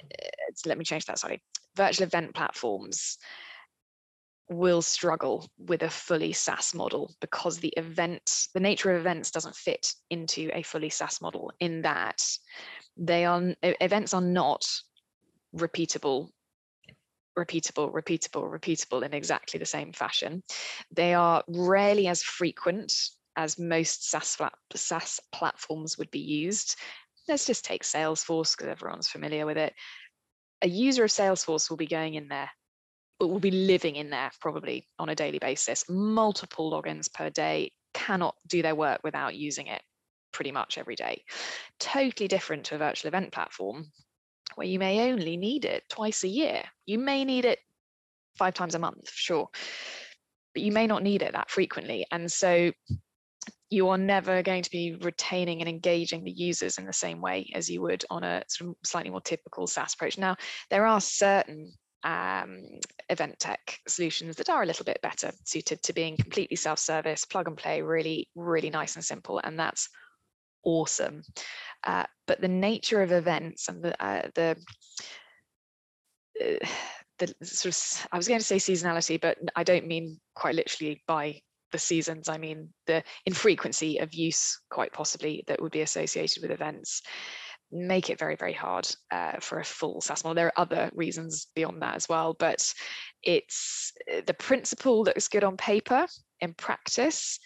[0.00, 0.28] Eh,
[0.64, 1.18] let me change that.
[1.18, 1.42] Sorry,
[1.76, 3.18] virtual event platforms
[4.50, 9.56] will struggle with a fully SaaS model because the event, the nature of events doesn't
[9.56, 12.22] fit into a fully SaaS model in that
[12.96, 14.64] they are events are not
[15.56, 16.28] repeatable
[17.38, 20.42] repeatable repeatable repeatable in exactly the same fashion.
[20.90, 22.92] They are rarely as frequent
[23.36, 24.38] as most SaaS,
[24.74, 26.76] SaaS platforms would be used.
[27.26, 29.74] Let's just take salesforce because everyone's familiar with it.
[30.62, 32.50] A user of salesforce will be going in there
[33.18, 37.72] but will be living in there probably on a daily basis, multiple logins per day,
[37.92, 39.82] cannot do their work without using it
[40.32, 41.22] pretty much every day.
[41.78, 43.92] Totally different to a virtual event platform
[44.56, 46.62] where you may only need it twice a year.
[46.86, 47.58] You may need it
[48.36, 49.48] five times a month, sure,
[50.54, 52.06] but you may not need it that frequently.
[52.10, 52.72] And so
[53.70, 57.50] you are never going to be retaining and engaging the users in the same way
[57.54, 60.18] as you would on a sort of slightly more typical SaaS approach.
[60.18, 60.36] Now,
[60.70, 61.72] there are certain
[62.04, 62.62] um,
[63.08, 67.48] event tech solutions that are a little bit better suited to being completely self-service, plug
[67.48, 69.88] and play, really, really nice and simple, and that's
[70.64, 71.22] awesome.
[71.84, 74.56] Uh, but the nature of events and the uh, the
[76.40, 76.66] uh,
[77.18, 81.02] the sort of I was going to say seasonality, but I don't mean quite literally
[81.06, 81.40] by
[81.72, 82.28] the seasons.
[82.28, 87.02] I mean the infrequency of use, quite possibly, that would be associated with events
[87.74, 90.34] make it very, very hard uh, for a full SaaS model.
[90.34, 92.72] There are other reasons beyond that as well, but
[93.22, 96.06] it's uh, the principle looks good on paper.
[96.40, 97.38] In practice,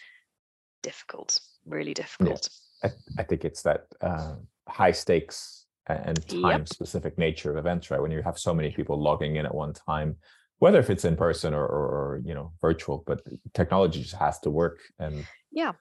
[0.83, 2.49] difficult, really difficult.
[2.51, 2.68] Yeah.
[2.83, 4.35] I, I, think it's that uh,
[4.67, 7.19] high stakes and time specific yep.
[7.19, 8.01] nature of events, right?
[8.01, 10.17] When you have so many people logging in at one time,
[10.59, 13.21] whether if it's in person or, or, or you know virtual, but
[13.53, 15.71] technology just has to work and yeah.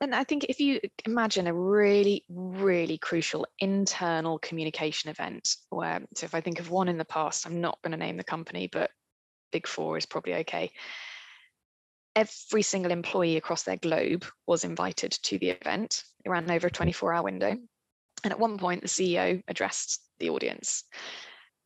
[0.00, 6.24] And I think if you imagine a really, really crucial internal communication event, where, so
[6.24, 8.68] if I think of one in the past, I'm not going to name the company,
[8.70, 8.90] but
[9.50, 10.70] Big Four is probably okay.
[12.14, 16.04] Every single employee across their globe was invited to the event.
[16.24, 17.56] It ran over a 24 hour window.
[18.24, 20.84] And at one point, the CEO addressed the audience.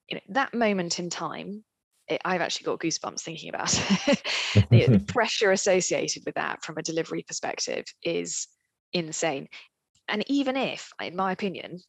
[0.08, 1.64] You know, that moment in time
[2.08, 3.68] it, I've actually got goosebumps thinking about
[4.70, 8.48] the, the pressure associated with that from a delivery perspective is
[8.92, 9.48] insane.
[10.08, 11.80] And even if, in my opinion,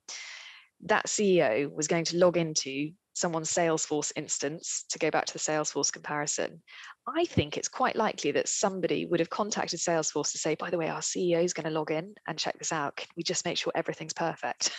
[0.85, 5.39] that CEO was going to log into someone's Salesforce instance to go back to the
[5.39, 6.61] Salesforce comparison,
[7.07, 10.77] I think it's quite likely that somebody would have contacted Salesforce to say, by the
[10.77, 12.95] way, our CEO is going to log in and check this out.
[12.95, 14.71] Can we just make sure everything's perfect?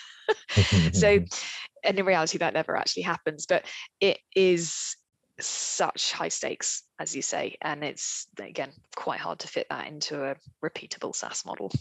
[0.92, 1.18] so,
[1.85, 3.66] and in reality, that never actually happens, but
[4.01, 4.97] it is
[5.40, 10.25] such high stakes, as you say, and it's again quite hard to fit that into
[10.25, 11.73] a repeatable SaaS model.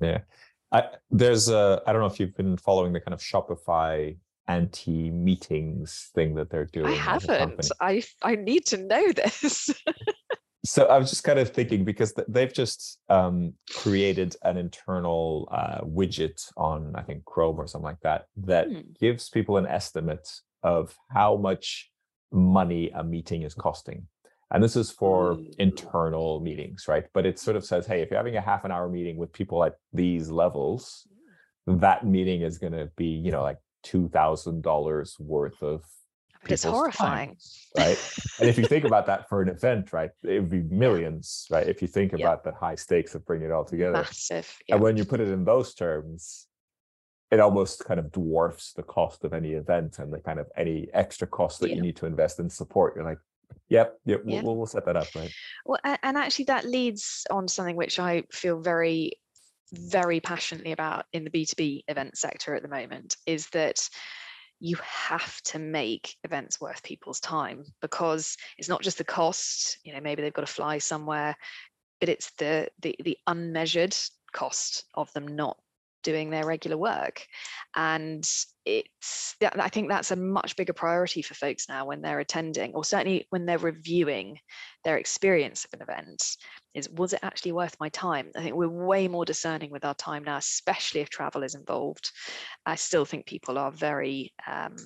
[0.00, 0.20] Yeah,
[0.72, 4.16] I, there's a I don't know if you've been following the kind of Shopify
[4.50, 6.92] anti meetings thing that they're doing.
[6.92, 7.70] I haven't.
[7.80, 9.70] I I need to know this.
[10.64, 15.80] so I was just kind of thinking because they've just um, created an internal uh,
[15.82, 18.80] widget on I think Chrome or something like that that hmm.
[19.00, 20.28] gives people an estimate
[20.62, 21.90] of how much
[22.32, 24.06] money a meeting is costing.
[24.52, 25.54] And this is for mm.
[25.58, 27.04] internal meetings, right?
[27.14, 29.32] But it sort of says, hey, if you're having a half an hour meeting with
[29.32, 31.06] people at these levels,
[31.68, 35.84] that meeting is going to be, you know, like $2,000 worth of
[36.42, 37.36] but it's horrifying time,
[37.76, 41.46] right and if you think about that for an event right it would be millions
[41.50, 44.80] right if you think about the high stakes of bringing it all together massive and
[44.80, 46.46] when you put it in those terms
[47.30, 50.88] it almost kind of dwarfs the cost of any event and the kind of any
[50.92, 51.76] extra cost that yeah.
[51.76, 52.96] you need to invest in support.
[52.96, 53.18] You're like,
[53.68, 54.42] yep, yep, yeah.
[54.42, 55.32] We'll, we'll set that up, right?
[55.64, 59.12] Well, and actually that leads on to something which I feel very,
[59.72, 63.88] very passionately about in the B2B event sector at the moment is that
[64.60, 69.92] you have to make events worth people's time because it's not just the cost, you
[69.94, 71.34] know, maybe they've got to fly somewhere,
[71.98, 73.96] but it's the the the unmeasured
[74.32, 75.56] cost of them not
[76.02, 77.26] doing their regular work
[77.76, 78.28] and
[78.64, 82.84] it's i think that's a much bigger priority for folks now when they're attending or
[82.84, 84.38] certainly when they're reviewing
[84.84, 86.36] their experience of an event
[86.74, 89.94] is was it actually worth my time i think we're way more discerning with our
[89.94, 92.10] time now especially if travel is involved
[92.66, 94.76] i still think people are very um,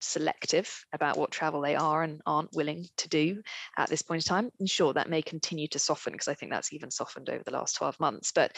[0.00, 3.42] selective about what travel they are and aren't willing to do
[3.76, 4.50] at this point in time.
[4.58, 7.52] And sure, that may continue to soften because I think that's even softened over the
[7.52, 8.32] last 12 months.
[8.32, 8.56] But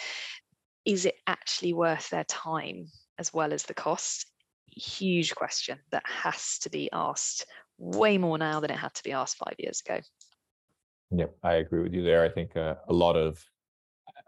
[0.84, 2.86] is it actually worth their time
[3.18, 4.26] as well as the cost?
[4.66, 7.46] Huge question that has to be asked
[7.78, 10.00] way more now than it had to be asked five years ago.
[11.10, 12.24] Yep, I agree with you there.
[12.24, 13.42] I think uh, a lot of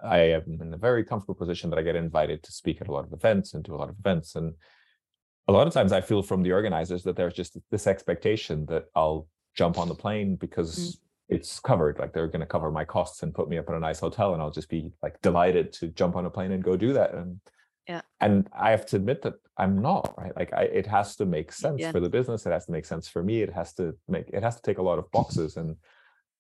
[0.03, 2.93] I am in a very comfortable position that I get invited to speak at a
[2.93, 4.35] lot of events and do a lot of events.
[4.35, 4.55] And
[5.49, 8.85] a lot of times I feel from the organizers that there's just this expectation that
[8.95, 10.99] I'll jump on the plane because mm.
[11.31, 11.99] It's covered.
[11.99, 14.35] Like they're going to cover my costs and put me up in a nice hotel,
[14.35, 17.15] and I'll just be like delighted to jump on a plane and go do that.
[17.15, 17.41] And
[17.89, 18.03] yeah.
[18.21, 20.37] And I have to admit that I'm not right.
[20.37, 21.93] Like I, it has to make sense yeah.
[21.93, 22.45] for the business.
[22.47, 23.43] It has to make sense for me.
[23.43, 24.29] It has to make.
[24.29, 25.57] It has to take a lot of boxes.
[25.57, 25.77] And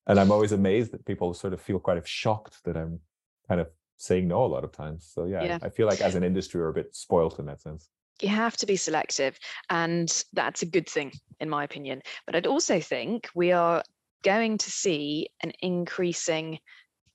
[0.06, 3.00] and I'm always amazed that people sort of feel quite of shocked that I'm
[3.48, 5.08] kind of saying no a lot of times.
[5.12, 5.58] So yeah, yeah.
[5.62, 7.88] I feel like as an industry we're a bit spoilt in that sense.
[8.20, 9.38] You have to be selective,
[9.70, 12.02] and that's a good thing, in my opinion.
[12.26, 13.82] But I'd also think we are
[14.22, 16.58] going to see an increasing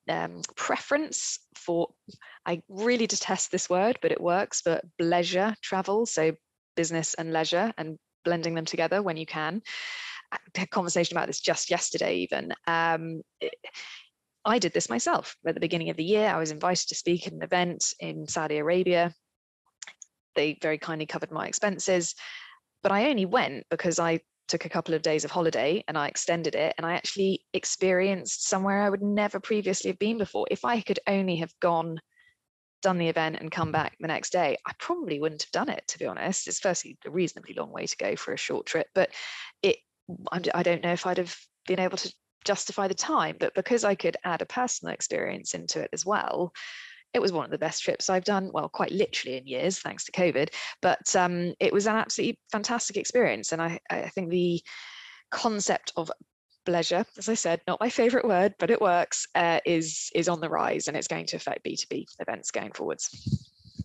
[0.09, 1.89] um, preference for,
[2.45, 6.05] I really detest this word, but it works, but bleisure travel.
[6.05, 6.33] So
[6.75, 9.61] business and leisure and blending them together when you can.
[10.31, 12.53] I had a conversation about this just yesterday, even.
[12.67, 13.21] Um,
[14.43, 16.27] I did this myself at the beginning of the year.
[16.27, 19.13] I was invited to speak at an event in Saudi Arabia.
[20.35, 22.13] They very kindly covered my expenses,
[22.83, 26.07] but I only went because I took a couple of days of holiday and I
[26.07, 30.47] extended it and I actually experienced somewhere I would never previously have been before.
[30.51, 31.99] If I could only have gone,
[32.81, 35.83] done the event and come back the next day, I probably wouldn't have done it,
[35.87, 36.47] to be honest.
[36.47, 39.09] It's firstly a reasonably long way to go for a short trip, but
[39.63, 39.77] it
[40.31, 43.95] I don't know if I'd have been able to justify the time, but because I
[43.95, 46.53] could add a personal experience into it as well,
[47.15, 50.03] it was one of the best trips I've done, well, quite literally in years, thanks
[50.03, 50.49] to COVID.
[50.81, 53.53] But um, it was an absolutely fantastic experience.
[53.53, 54.61] And I, I think the
[55.31, 56.11] concept of
[56.67, 60.41] bleisure, as I said, not my favorite word, but it works, uh, is is on
[60.41, 63.09] the rise and it's going to affect B2B events going forwards.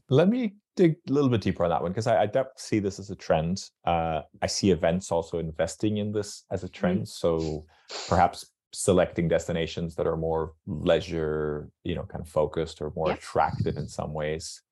[0.08, 2.80] Let me dig a little bit deeper on that one because I, I definitely see
[2.80, 3.62] this as a trend.
[3.84, 7.02] Uh, I see events also investing in this as a trend.
[7.02, 7.08] Mm.
[7.08, 7.66] So
[8.08, 13.14] perhaps selecting destinations that are more leisure, you know, kind of focused or more yeah.
[13.14, 14.62] attractive in some ways.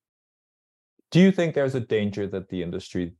[1.10, 3.14] Do you think there's a danger that the industry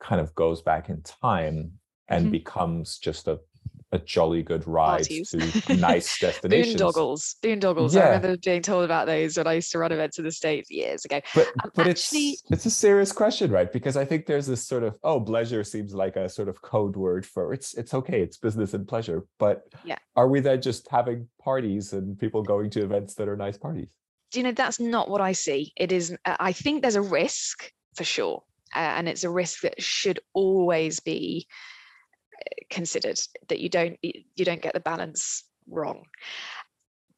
[0.00, 1.72] kind of goes back in time
[2.08, 2.32] and mm-hmm.
[2.32, 3.38] becomes just a
[3.92, 5.30] a jolly good ride Parties.
[5.30, 6.80] to nice destinations.
[6.80, 7.94] Boondoggles, boondoggles.
[7.94, 8.00] Yeah.
[8.00, 10.70] I remember being told about those when I used to run events in the States
[10.70, 11.20] years ago.
[11.34, 12.30] But, um, but actually...
[12.30, 13.70] it's it's a serious question, right?
[13.70, 16.96] Because I think there's this sort of oh, bleisure seems like a sort of code
[16.96, 19.24] word for it's it's okay, it's business and pleasure.
[19.38, 23.36] But yeah, are we then just having parties and people going to events that are
[23.36, 23.94] nice parties?
[24.30, 25.72] Do you know that's not what I see.
[25.76, 26.16] It is.
[26.24, 28.42] Uh, I think there's a risk for sure,
[28.74, 31.46] uh, and it's a risk that should always be
[32.70, 36.04] considered that you don't you don't get the balance wrong.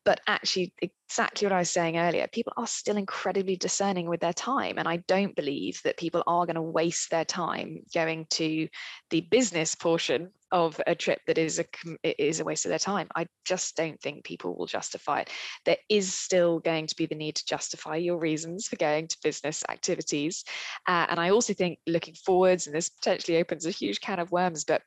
[0.05, 4.33] But actually exactly what i was saying earlier people are still incredibly discerning with their
[4.33, 8.69] time and i don't believe that people are going to waste their time going to
[9.11, 11.65] the business portion of a trip that is a
[12.05, 13.09] is a waste of their time.
[13.17, 15.31] I just don't think people will justify it.
[15.65, 19.17] There is still going to be the need to justify your reasons for going to
[19.23, 20.45] business activities.
[20.87, 24.31] Uh, and i also think looking forwards and this potentially opens a huge can of
[24.31, 24.83] worms but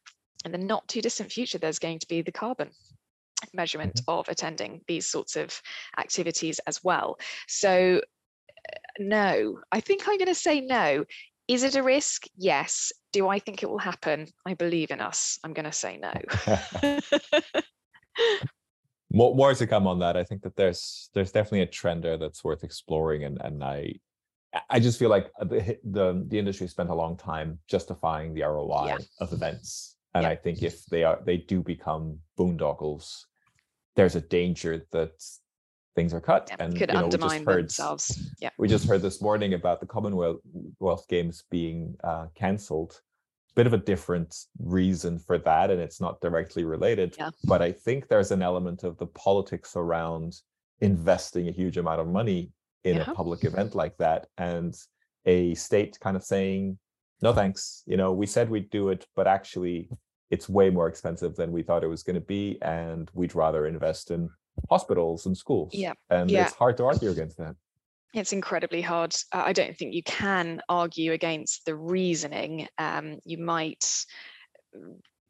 [0.47, 2.69] in the not too distant future, there's going to be the carbon
[3.53, 4.11] measurement mm-hmm.
[4.11, 5.61] of attending these sorts of
[5.97, 7.17] activities as well.
[7.47, 11.05] So, uh, no, I think I'm going to say no.
[11.47, 12.25] Is it a risk?
[12.35, 12.91] Yes.
[13.13, 14.27] Do I think it will happen?
[14.45, 15.39] I believe in us.
[15.43, 16.11] I'm going to say no.
[19.11, 20.17] more, more to come on that.
[20.17, 23.93] I think that there's there's definitely a trend there that's worth exploring, and and I
[24.69, 28.87] I just feel like the the, the industry spent a long time justifying the ROI
[28.87, 28.97] yeah.
[29.21, 30.29] of events and yeah.
[30.29, 33.25] I think if they are they do become boondoggles,
[33.95, 35.13] there's a danger that
[35.95, 38.31] things are cut yeah, and could you know, undermine we just heard, themselves.
[38.39, 38.49] Yeah.
[38.57, 43.01] We just heard this morning about the Commonwealth Games being uh, cancelled.
[43.55, 47.15] Bit of a different reason for that, and it's not directly related.
[47.17, 47.31] Yeah.
[47.43, 50.35] But I think there's an element of the politics around
[50.81, 52.51] investing a huge amount of money
[52.83, 53.09] in yeah.
[53.09, 54.75] a public event like that, and
[55.25, 56.77] a state kind of saying,
[57.23, 59.89] "No thanks." You know, we said we'd do it, but actually,
[60.29, 63.65] it's way more expensive than we thought it was going to be and we'd rather
[63.67, 64.29] invest in
[64.69, 66.45] hospitals and schools yeah and yeah.
[66.45, 67.55] it's hard to argue against that.
[68.13, 69.13] It's incredibly hard.
[69.31, 72.67] I don't think you can argue against the reasoning.
[72.77, 73.85] Um, you might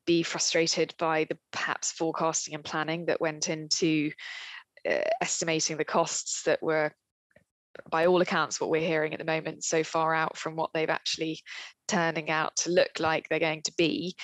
[0.05, 4.11] be frustrated by the perhaps forecasting and planning that went into
[4.89, 6.91] uh, estimating the costs that were
[7.89, 10.89] by all accounts, what we're hearing at the moment, so far out from what they've
[10.89, 11.39] actually
[11.87, 14.15] turning out to look like they're going to be.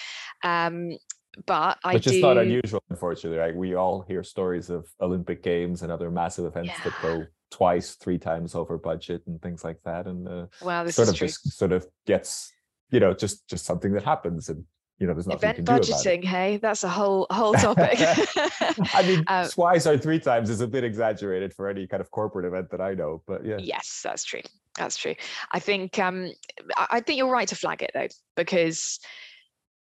[0.44, 0.98] Um,
[1.46, 2.12] but I which do...
[2.12, 3.40] is not unusual, unfortunately.
[3.40, 3.56] Right?
[3.56, 6.84] We all hear stories of Olympic Games and other massive events yeah.
[6.84, 10.96] that go twice, three times over budget and things like that, and uh, wow, this
[10.96, 11.28] sort of true.
[11.28, 12.52] just sort of gets
[12.92, 14.64] you know just just something that happens and
[15.04, 16.24] you know, there's nothing event budgeting.
[16.24, 18.00] Hey, that's a whole whole topic.
[18.00, 22.10] I mean, um, twice or three times is a bit exaggerated for any kind of
[22.10, 23.58] corporate event that I know, but yeah.
[23.60, 24.40] Yes, that's true.
[24.78, 25.16] That's true.
[25.52, 26.32] I think um,
[26.78, 29.02] I think you're right to flag it though, because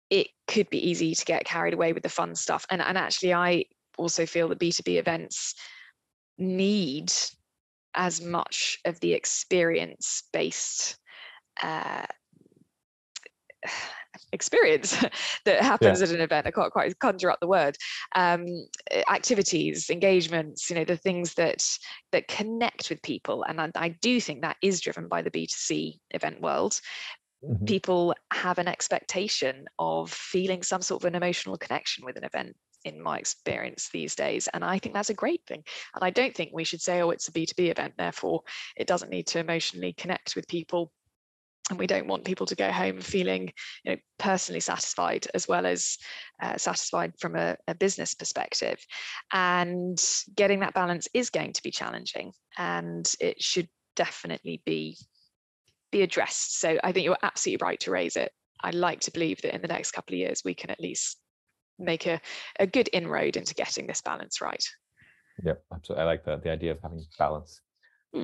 [0.08, 2.64] it could be easy to get carried away with the fun stuff.
[2.70, 3.66] And and actually, I
[3.98, 5.54] also feel that B2B events
[6.38, 7.12] need
[7.94, 10.96] as much of the experience based
[11.62, 12.06] uh,
[14.32, 14.96] experience
[15.44, 16.06] that happens yeah.
[16.06, 16.46] at an event.
[16.46, 17.76] I can't quite conjure up the word.
[18.14, 18.46] Um,
[19.10, 21.64] activities, engagements, you know, the things that
[22.12, 23.44] that connect with people.
[23.44, 26.80] And I, I do think that is driven by the B2C event world.
[27.44, 27.64] Mm-hmm.
[27.66, 32.56] People have an expectation of feeling some sort of an emotional connection with an event
[32.84, 34.48] in my experience these days.
[34.52, 35.62] And I think that's a great thing.
[35.94, 38.42] And I don't think we should say, oh, it's a B2B event, therefore
[38.76, 40.92] it doesn't need to emotionally connect with people
[41.70, 43.50] and we don't want people to go home feeling
[43.84, 45.96] you know personally satisfied as well as
[46.42, 48.78] uh, satisfied from a, a, business perspective.
[49.32, 50.02] And
[50.34, 54.96] getting that balance is going to be challenging and it should definitely be
[55.90, 56.60] be addressed.
[56.60, 58.32] So i think you're absolutely right to raise it.
[58.62, 61.18] I like to believe that in the next couple of years we can at least
[61.78, 62.20] make a,
[62.60, 64.64] a good inroad into getting this balance right.
[65.44, 67.60] Yeah absolutely i like the idea of having balance.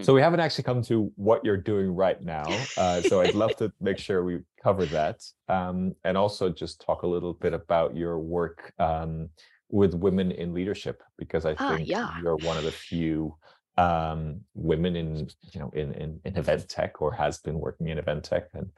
[0.02, 2.44] So we haven't actually come to what you're doing right now.
[2.76, 7.02] Uh, so I'd love to make sure we cover that, um, and also just talk
[7.02, 9.28] a little bit about your work um,
[9.68, 12.20] with women in leadership, because I ah, think yeah.
[12.22, 13.34] you're one of the few
[13.78, 17.98] um, women in you know in, in in event tech or has been working in
[17.98, 18.70] event tech, and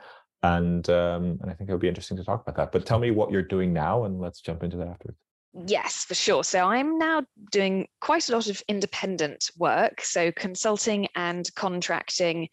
[0.42, 2.72] and um, and I think it would be interesting to talk about that.
[2.72, 5.18] But tell me what you're doing now, and let's jump into that afterwards.
[5.54, 6.44] Yes, for sure.
[6.44, 12.48] So I'm now doing quite a lot of independent work, so consulting and contracting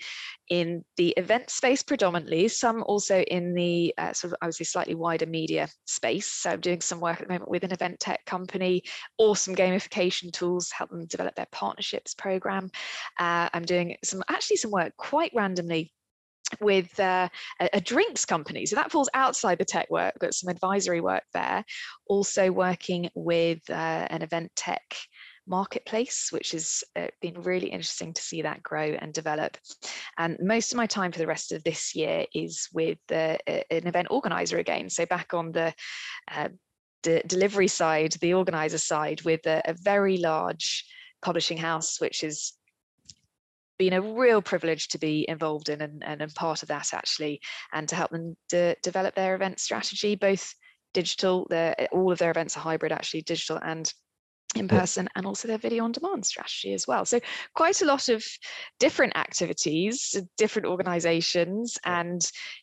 [0.50, 4.66] in the event space predominantly, some also in the uh, sort of, I would say,
[4.66, 6.30] slightly wider media space.
[6.30, 8.84] So I'm doing some work at the moment with an event tech company,
[9.18, 12.70] awesome gamification tools, help them develop their partnerships program.
[13.18, 15.94] Uh, I'm doing some, actually some work quite randomly
[16.62, 17.30] with uh,
[17.60, 18.66] a, a, drinks company.
[18.66, 21.64] So that falls outside the tech work, but some advisory work there.
[22.08, 24.84] Also working with uh, an event tech
[25.48, 29.58] marketplace, which has uh, been really interesting to see that grow and develop.
[30.18, 33.88] And most of my time for the rest of this year is with the, an
[33.88, 34.90] event organizer again.
[34.90, 35.74] So back on the
[36.32, 36.50] uh,
[37.04, 40.86] de- delivery side, the organizer side, with a, a very large
[41.22, 42.54] publishing house, which is
[43.80, 47.42] been a real privilege to be involved in and, and, and part of that actually,
[47.74, 50.54] and to help them de- develop their event strategy, both
[50.94, 51.48] digital,
[51.92, 53.92] all of their events are hybrid actually, digital and
[54.56, 57.06] in person and also their video on demand strategy as well.
[57.06, 57.20] So
[57.54, 58.26] quite a lot of
[58.80, 62.22] different activities, different organizations, and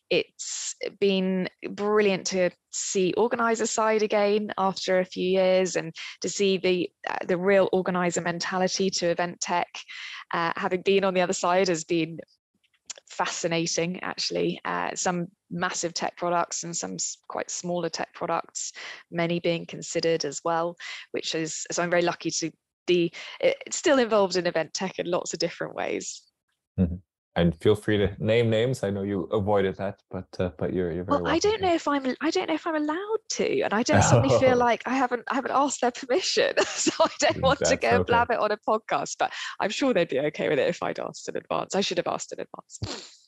[0.09, 6.57] it's been brilliant to see organizer side again after a few years and to see
[6.57, 9.67] the uh, the real organizer mentality to event tech.
[10.33, 12.19] Uh, having been on the other side has been
[13.09, 16.97] fascinating actually uh, some massive tech products and some
[17.29, 18.73] quite smaller tech products
[19.11, 20.75] many being considered as well
[21.11, 22.51] which is so i'm very lucky to
[22.85, 23.11] be
[23.71, 26.23] still involved in event tech in lots of different ways
[26.79, 26.95] mm-hmm
[27.37, 28.83] and feel free to name names.
[28.83, 31.31] I know you avoided that, but uh, but you're you're very well.
[31.31, 34.01] I don't know if I'm I don't know if I'm allowed to, and I don't
[34.01, 34.39] suddenly oh.
[34.39, 37.77] feel like I haven't I haven't asked their permission, so I don't want That's to
[37.77, 38.03] go okay.
[38.03, 39.17] blab it on a podcast.
[39.19, 41.75] But I'm sure they'd be okay with it if I'd asked in advance.
[41.75, 43.23] I should have asked in advance.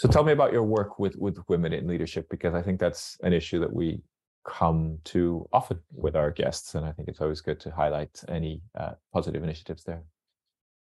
[0.00, 3.18] So tell me about your work with with women in leadership because I think that's
[3.22, 4.00] an issue that we
[4.48, 8.62] come to often with our guests, and I think it's always good to highlight any
[8.78, 10.02] uh, positive initiatives there.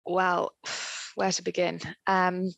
[0.05, 0.53] Well
[1.15, 1.79] where to begin?
[2.05, 2.51] Um,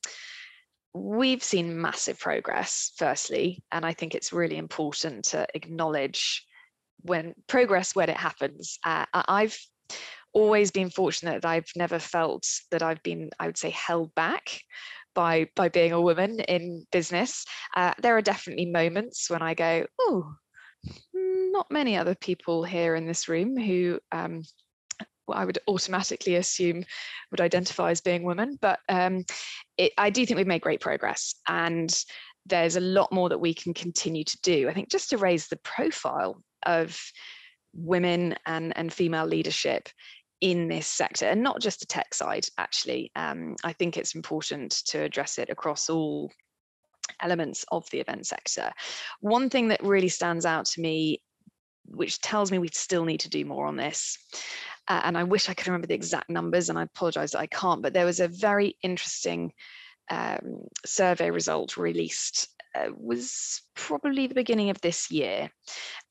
[0.94, 6.46] we've seen massive progress, firstly, and I think it's really important to acknowledge
[7.04, 8.80] when progress when it happens.
[8.84, 9.58] Uh, I've
[10.34, 14.60] always been fortunate that I've never felt that I've been, I would say, held back
[15.14, 17.46] by by being a woman in business.
[17.76, 20.34] Uh, there are definitely moments when I go, oh,
[21.14, 24.42] not many other people here in this room who um,
[25.26, 26.84] what I would automatically assume
[27.32, 28.58] would identify as being women.
[28.62, 29.24] But um,
[29.78, 31.94] it, I do think we've made great progress, and
[32.46, 34.68] there's a lot more that we can continue to do.
[34.70, 37.00] I think just to raise the profile of
[37.74, 39.90] women and, and female leadership
[40.44, 43.10] in this sector and not just the tech side actually.
[43.16, 46.32] Um, i think it's important to address it across all
[47.22, 48.72] elements of the event sector.
[49.22, 51.22] One thing that really stands out to me
[51.86, 54.18] which tells me we still need to do more on this
[54.88, 57.48] uh, and i wish i could remember the exact numbers and i apologize that i
[57.48, 59.52] can't but there was a very interesting
[60.10, 62.48] um, survey result released
[62.96, 65.50] was probably the beginning of this year,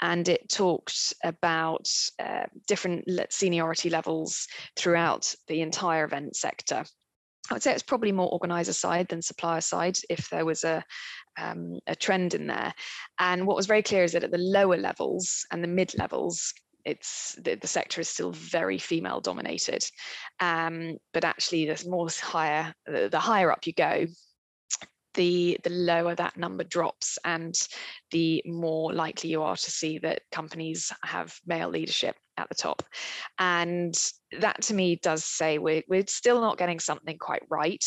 [0.00, 1.88] and it talked about
[2.18, 4.46] uh, different seniority levels
[4.76, 6.84] throughout the entire event sector.
[7.50, 10.84] I would say it's probably more organizer side than supplier side if there was a,
[11.38, 12.72] um, a trend in there.
[13.18, 16.54] And what was very clear is that at the lower levels and the mid levels,
[16.84, 19.84] it's the, the sector is still very female dominated.
[20.38, 24.06] Um, but actually, there's more higher, the, the higher up you go,
[25.14, 27.54] the the lower that number drops and
[28.10, 32.82] the more likely you are to see that companies have male leadership at the top.
[33.38, 33.94] And
[34.40, 37.84] that to me does say we're, we're still not getting something quite right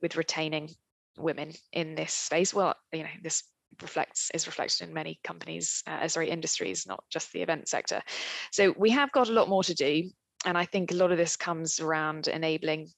[0.00, 0.70] with retaining
[1.16, 2.54] women in this space.
[2.54, 3.42] Well you know this
[3.82, 8.02] reflects is reflected in many companies uh, sorry industries not just the event sector.
[8.50, 10.10] So we have got a lot more to do
[10.44, 12.88] and i think a lot of this comes around enabling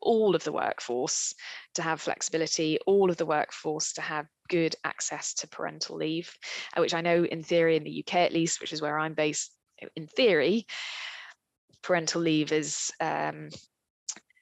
[0.00, 1.34] all of the workforce
[1.74, 6.32] to have flexibility, all of the workforce to have good access to parental leave,
[6.76, 9.14] uh, which I know in theory in the UK at least, which is where I'm
[9.14, 9.52] based,
[9.96, 10.66] in theory,
[11.82, 13.48] parental leave is um,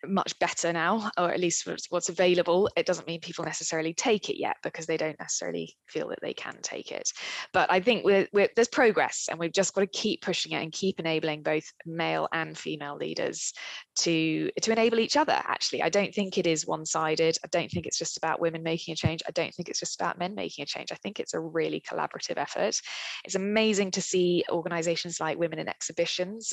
[0.06, 2.68] much better now, or at least what's available.
[2.76, 6.34] It doesn't mean people necessarily take it yet because they don't necessarily feel that they
[6.34, 7.10] can take it.
[7.52, 10.62] But I think we're, we're, there's progress, and we've just got to keep pushing it
[10.62, 13.52] and keep enabling both male and female leaders
[14.00, 15.32] to to enable each other.
[15.32, 17.36] Actually, I don't think it is one-sided.
[17.44, 19.22] I don't think it's just about women making a change.
[19.26, 20.92] I don't think it's just about men making a change.
[20.92, 22.80] I think it's a really collaborative effort.
[23.24, 26.52] It's amazing to see organisations like Women in Exhibitions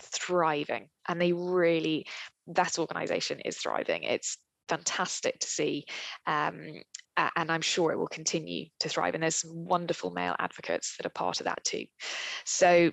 [0.00, 2.06] thriving and they really
[2.48, 4.02] that organization is thriving.
[4.04, 4.38] It's
[4.68, 5.84] fantastic to see
[6.26, 6.60] um,
[7.36, 11.06] and i'm sure it will continue to thrive and there's some wonderful male advocates that
[11.06, 11.84] are part of that too.
[12.44, 12.92] So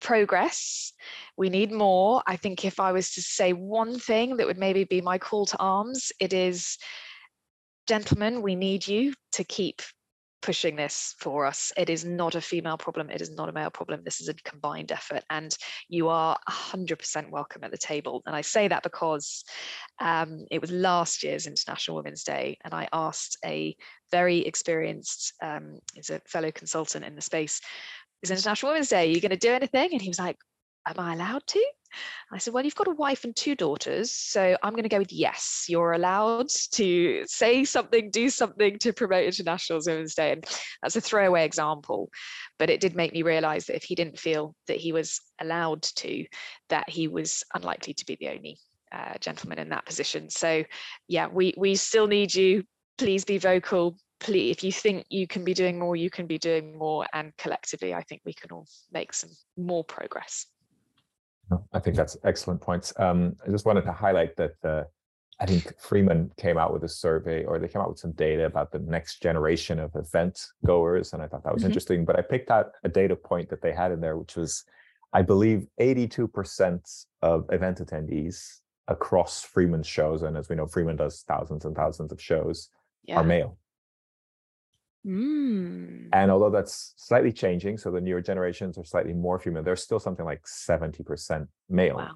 [0.00, 0.92] progress
[1.36, 2.22] we need more.
[2.26, 5.46] I think if i was to say one thing that would maybe be my call
[5.46, 6.76] to arms it is
[7.88, 9.80] gentlemen we need you to keep
[10.42, 11.72] pushing this for us.
[11.76, 13.08] It is not a female problem.
[13.08, 14.02] It is not a male problem.
[14.04, 15.56] This is a combined effort, and
[15.88, 18.22] you are 100% welcome at the table.
[18.26, 19.44] And I say that because
[20.00, 23.74] um, it was last year's International Women's Day, and I asked a
[24.10, 27.60] very experienced, um, is a fellow consultant in the space,
[28.22, 29.08] is International Women's Day.
[29.08, 29.90] Are you going to do anything?
[29.92, 30.36] And he was like,
[30.86, 31.64] Am I allowed to?
[32.32, 34.10] I said, Well, you've got a wife and two daughters.
[34.10, 35.66] So I'm going to go with yes.
[35.68, 40.32] You're allowed to say something, do something to promote International Women's Day.
[40.32, 40.44] And
[40.82, 42.10] that's a throwaway example.
[42.58, 45.82] But it did make me realize that if he didn't feel that he was allowed
[45.82, 46.24] to,
[46.68, 48.58] that he was unlikely to be the only
[48.90, 50.30] uh, gentleman in that position.
[50.30, 50.64] So,
[51.08, 52.64] yeah, we, we still need you.
[52.98, 53.96] Please be vocal.
[54.20, 57.06] Please, if you think you can be doing more, you can be doing more.
[57.12, 60.46] And collectively, I think we can all make some more progress.
[61.72, 62.92] I think that's excellent points.
[62.98, 64.84] Um, I just wanted to highlight that uh,
[65.40, 68.46] I think Freeman came out with a survey or they came out with some data
[68.46, 71.12] about the next generation of event goers.
[71.12, 71.70] And I thought that was mm-hmm.
[71.70, 72.04] interesting.
[72.04, 74.64] But I picked out a data point that they had in there, which was,
[75.12, 80.22] I believe, 82% of event attendees across Freeman's shows.
[80.22, 82.68] And as we know, Freeman does thousands and thousands of shows,
[83.04, 83.16] yeah.
[83.16, 83.58] are male.
[85.06, 86.08] Mm.
[86.12, 89.98] And although that's slightly changing, so the newer generations are slightly more female, there's still
[89.98, 91.96] something like 70% male.
[91.96, 92.10] Wow.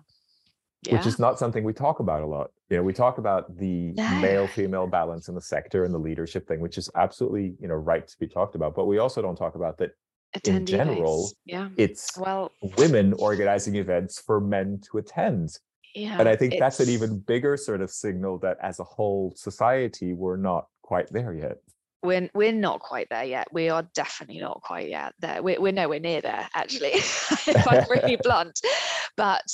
[0.82, 0.97] Yeah.
[0.97, 2.51] Which is not something we talk about a lot.
[2.70, 6.47] You know, we talk about the male female balance in the sector and the leadership
[6.47, 8.74] thing, which is absolutely, you know, right to be talked about.
[8.76, 9.93] But we also don't talk about that
[10.45, 11.30] in general.
[11.45, 11.70] Yeah.
[11.76, 15.59] It's well women organizing events for men to attend.
[15.95, 16.18] Yeah.
[16.20, 20.12] And I think that's an even bigger sort of signal that as a whole society,
[20.12, 21.57] we're not quite there yet
[22.03, 23.49] we're we're not quite there yet.
[23.53, 25.43] We are definitely not quite yet there.
[25.43, 28.61] We're we're nowhere near there, actually, if I'm really blunt.
[29.17, 29.47] But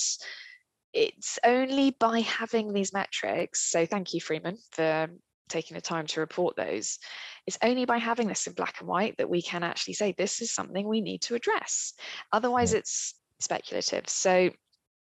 [0.93, 3.71] it's only by having these metrics.
[3.71, 5.09] So thank you, Freeman, for
[5.49, 6.99] taking the time to report those.
[7.47, 10.41] It's only by having this in black and white that we can actually say this
[10.43, 11.95] is something we need to address.
[12.33, 14.09] Otherwise, it's speculative.
[14.09, 14.51] So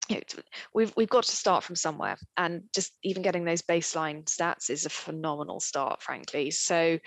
[0.09, 0.41] you know,
[0.73, 4.85] we've we've got to start from somewhere, and just even getting those baseline stats is
[4.85, 6.51] a phenomenal start, frankly.
[6.51, 6.99] So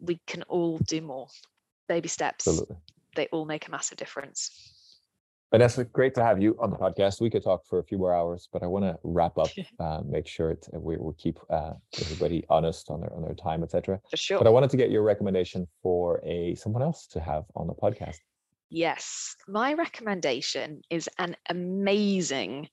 [0.00, 1.28] we can all do more.
[1.88, 2.46] Baby steps.
[2.46, 2.76] Absolutely.
[3.14, 4.50] They all make a massive difference.
[5.52, 7.20] Vanessa, great to have you on the podcast.
[7.20, 10.00] We could talk for a few more hours, but I want to wrap up, uh,
[10.04, 14.00] make sure it, we will keep uh, everybody honest on their on their time, etc.
[14.14, 14.38] Sure.
[14.38, 17.74] But I wanted to get your recommendation for a someone else to have on the
[17.74, 18.16] podcast.
[18.74, 22.68] Yes, my recommendation is an amazing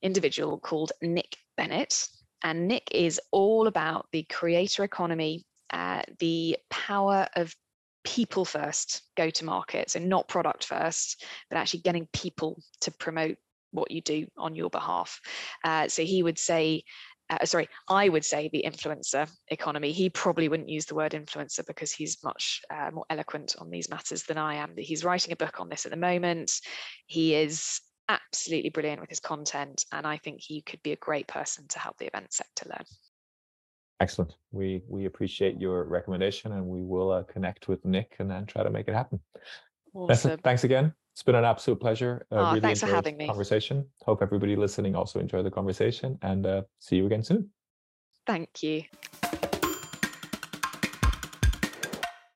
[0.00, 2.08] individual called Nick Bennett.
[2.42, 7.54] And Nick is all about the creator economy, uh, the power of
[8.02, 9.90] people first go to market.
[9.90, 13.36] So, not product first, but actually getting people to promote
[13.72, 15.20] what you do on your behalf.
[15.62, 16.82] Uh, so, he would say,
[17.28, 19.92] uh, sorry, I would say the influencer economy.
[19.92, 23.90] He probably wouldn't use the word influencer because he's much uh, more eloquent on these
[23.90, 24.74] matters than I am.
[24.76, 26.52] He's writing a book on this at the moment.
[27.06, 31.26] He is absolutely brilliant with his content, and I think he could be a great
[31.26, 32.84] person to help the event sector learn.
[33.98, 34.34] Excellent.
[34.52, 38.62] We we appreciate your recommendation, and we will uh, connect with Nick and then try
[38.62, 39.20] to make it happen.
[39.94, 40.38] Awesome.
[40.38, 40.92] thanks again.
[41.16, 42.26] It's been an absolute pleasure.
[42.30, 43.26] Uh, oh, really thanks for having me.
[43.26, 43.86] Conversation.
[44.04, 47.48] Hope everybody listening also enjoyed the conversation, and uh, see you again soon.
[48.26, 48.82] Thank you.